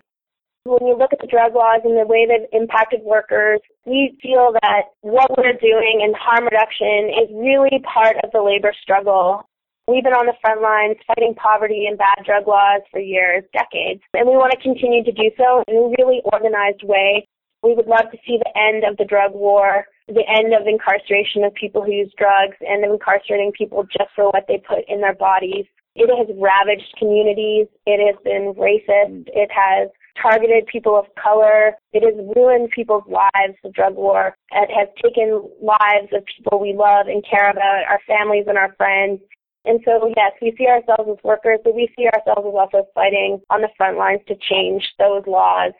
when 0.65 0.87
you 0.87 0.97
look 0.97 1.11
at 1.11 1.19
the 1.19 1.27
drug 1.27 1.53
laws 1.53 1.81
and 1.83 1.97
the 1.97 2.07
way 2.07 2.25
they've 2.25 2.47
impacted 2.53 3.01
workers, 3.03 3.59
we 3.85 4.17
feel 4.21 4.53
that 4.61 4.95
what 5.01 5.29
we're 5.37 5.59
doing 5.59 6.01
in 6.03 6.13
harm 6.15 6.45
reduction 6.45 7.11
is 7.11 7.27
really 7.35 7.83
part 7.83 8.15
of 8.23 8.31
the 8.31 8.41
labor 8.41 8.73
struggle. 8.81 9.43
We've 9.85 10.03
been 10.03 10.15
on 10.15 10.31
the 10.31 10.39
front 10.39 10.61
lines 10.61 10.95
fighting 11.05 11.35
poverty 11.35 11.87
and 11.91 11.97
bad 11.97 12.23
drug 12.23 12.47
laws 12.47 12.87
for 12.89 13.01
years, 13.03 13.43
decades, 13.51 13.99
and 14.13 14.23
we 14.23 14.39
want 14.39 14.55
to 14.55 14.63
continue 14.63 15.03
to 15.03 15.11
do 15.11 15.27
so 15.35 15.61
in 15.67 15.75
a 15.75 15.91
really 15.99 16.23
organized 16.31 16.83
way. 16.83 17.27
We 17.63 17.75
would 17.75 17.87
love 17.87 18.07
to 18.11 18.17
see 18.25 18.39
the 18.39 18.53
end 18.55 18.87
of 18.87 18.95
the 18.95 19.03
drug 19.03 19.35
war, 19.35 19.83
the 20.07 20.23
end 20.23 20.55
of 20.55 20.71
incarceration 20.71 21.43
of 21.43 21.53
people 21.55 21.83
who 21.83 21.91
use 21.91 22.13
drugs, 22.15 22.55
and 22.63 22.79
incarcerating 22.87 23.51
people 23.51 23.83
just 23.83 24.07
for 24.15 24.31
what 24.31 24.47
they 24.47 24.63
put 24.63 24.87
in 24.87 25.01
their 25.01 25.15
bodies. 25.15 25.67
It 25.95 26.07
has 26.07 26.31
ravaged 26.39 26.95
communities. 26.97 27.67
It 27.85 27.99
has 27.99 28.15
been 28.23 28.55
racist. 28.55 29.27
It 29.35 29.51
has 29.51 29.89
targeted 30.15 30.65
people 30.67 30.97
of 30.97 31.05
color. 31.21 31.75
It 31.91 32.07
has 32.07 32.15
ruined 32.35 32.71
people's 32.71 33.03
lives, 33.11 33.59
the 33.63 33.69
drug 33.69 33.95
war. 33.95 34.35
It 34.51 34.71
has 34.71 34.87
taken 35.03 35.43
lives 35.61 36.07
of 36.15 36.23
people 36.23 36.59
we 36.59 36.71
love 36.71 37.07
and 37.07 37.23
care 37.27 37.49
about, 37.49 37.83
our 37.89 37.99
families 38.07 38.45
and 38.47 38.57
our 38.57 38.73
friends. 38.75 39.19
And 39.65 39.79
so, 39.85 40.11
yes, 40.15 40.33
we 40.41 40.53
see 40.57 40.67
ourselves 40.67 41.09
as 41.09 41.23
workers, 41.23 41.59
but 41.63 41.75
we 41.75 41.87
see 41.95 42.07
ourselves 42.07 42.47
as 42.47 42.53
also 42.53 42.87
fighting 42.93 43.39
on 43.49 43.61
the 43.61 43.69
front 43.77 43.97
lines 43.97 44.21
to 44.27 44.35
change 44.35 44.83
those 44.99 45.23
laws. 45.25 45.71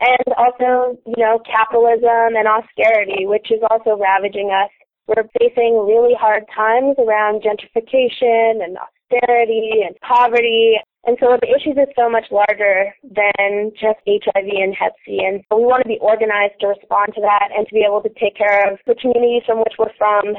And 0.00 0.34
also, 0.36 0.98
you 1.06 1.22
know, 1.22 1.38
capitalism 1.46 2.34
and 2.34 2.48
austerity, 2.48 3.26
which 3.26 3.50
is 3.50 3.60
also 3.70 4.00
ravaging 4.00 4.50
us. 4.50 4.70
We're 5.06 5.28
facing 5.38 5.78
really 5.86 6.14
hard 6.18 6.44
times 6.54 6.96
around 6.98 7.42
gentrification 7.42 8.64
and 8.64 8.78
austerity 8.78 9.82
and 9.86 9.94
poverty. 10.00 10.76
And 11.04 11.16
so 11.20 11.38
the 11.40 11.48
issues 11.48 11.76
is 11.76 11.92
so 11.96 12.08
much 12.08 12.26
larger 12.30 12.94
than 13.02 13.72
just 13.72 14.00
HIV 14.06 14.48
and 14.48 14.74
Hep 14.74 14.92
C. 15.04 15.20
And 15.24 15.42
we 15.50 15.64
want 15.64 15.82
to 15.82 15.88
be 15.88 15.98
organized 16.00 16.60
to 16.60 16.68
respond 16.68 17.12
to 17.14 17.20
that 17.20 17.48
and 17.56 17.66
to 17.66 17.74
be 17.74 17.84
able 17.86 18.02
to 18.02 18.12
take 18.20 18.36
care 18.36 18.70
of 18.70 18.78
the 18.86 18.94
communities 18.94 19.42
from 19.46 19.58
which 19.58 19.74
we're 19.78 19.94
from. 19.98 20.36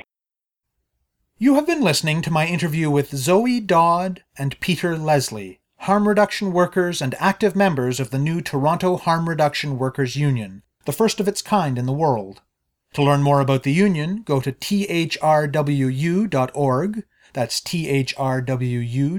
You 1.41 1.55
have 1.55 1.65
been 1.65 1.81
listening 1.81 2.21
to 2.21 2.29
my 2.29 2.45
interview 2.45 2.91
with 2.91 3.17
Zoe 3.17 3.59
Dodd 3.59 4.23
and 4.37 4.59
Peter 4.59 4.95
Leslie, 4.95 5.59
harm 5.77 6.07
reduction 6.07 6.53
workers 6.53 7.01
and 7.01 7.15
active 7.17 7.55
members 7.55 7.99
of 7.99 8.11
the 8.11 8.19
new 8.19 8.41
Toronto 8.41 8.95
Harm 8.95 9.27
Reduction 9.27 9.79
Workers 9.79 10.15
Union, 10.15 10.61
the 10.85 10.91
first 10.91 11.19
of 11.19 11.27
its 11.27 11.41
kind 11.41 11.79
in 11.79 11.87
the 11.87 11.93
world. 11.93 12.41
To 12.93 13.01
learn 13.01 13.23
more 13.23 13.41
about 13.41 13.63
the 13.63 13.71
union, 13.71 14.21
go 14.21 14.39
to 14.39 14.51
thrwu.org, 14.51 15.33
that's 17.33 17.59
thrwu.org, 17.59 19.09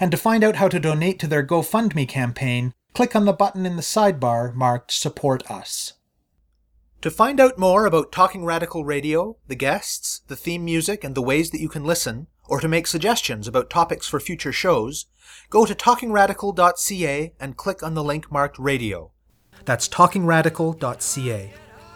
and 0.00 0.10
to 0.10 0.16
find 0.16 0.42
out 0.42 0.56
how 0.56 0.66
to 0.66 0.80
donate 0.80 1.20
to 1.20 1.28
their 1.28 1.46
GoFundMe 1.46 2.08
campaign, 2.08 2.74
click 2.94 3.14
on 3.14 3.26
the 3.26 3.32
button 3.32 3.64
in 3.64 3.76
the 3.76 3.82
sidebar 3.82 4.52
marked 4.52 4.90
Support 4.90 5.48
Us. 5.48 5.92
To 7.02 7.10
find 7.10 7.38
out 7.40 7.58
more 7.58 7.86
about 7.86 8.10
Talking 8.10 8.44
Radical 8.44 8.84
Radio, 8.84 9.36
the 9.48 9.54
guests, 9.54 10.22
the 10.28 10.36
theme 10.36 10.64
music, 10.64 11.04
and 11.04 11.14
the 11.14 11.22
ways 11.22 11.50
that 11.50 11.60
you 11.60 11.68
can 11.68 11.84
listen, 11.84 12.26
or 12.48 12.58
to 12.60 12.68
make 12.68 12.86
suggestions 12.86 13.46
about 13.46 13.70
topics 13.70 14.06
for 14.06 14.18
future 14.18 14.52
shows, 14.52 15.06
go 15.50 15.66
to 15.66 15.74
talkingradical.ca 15.74 17.32
and 17.38 17.56
click 17.56 17.82
on 17.82 17.94
the 17.94 18.04
link 18.04 18.32
marked 18.32 18.58
Radio. 18.58 19.12
That's 19.64 19.88
talkingradical.ca. 19.88 21.52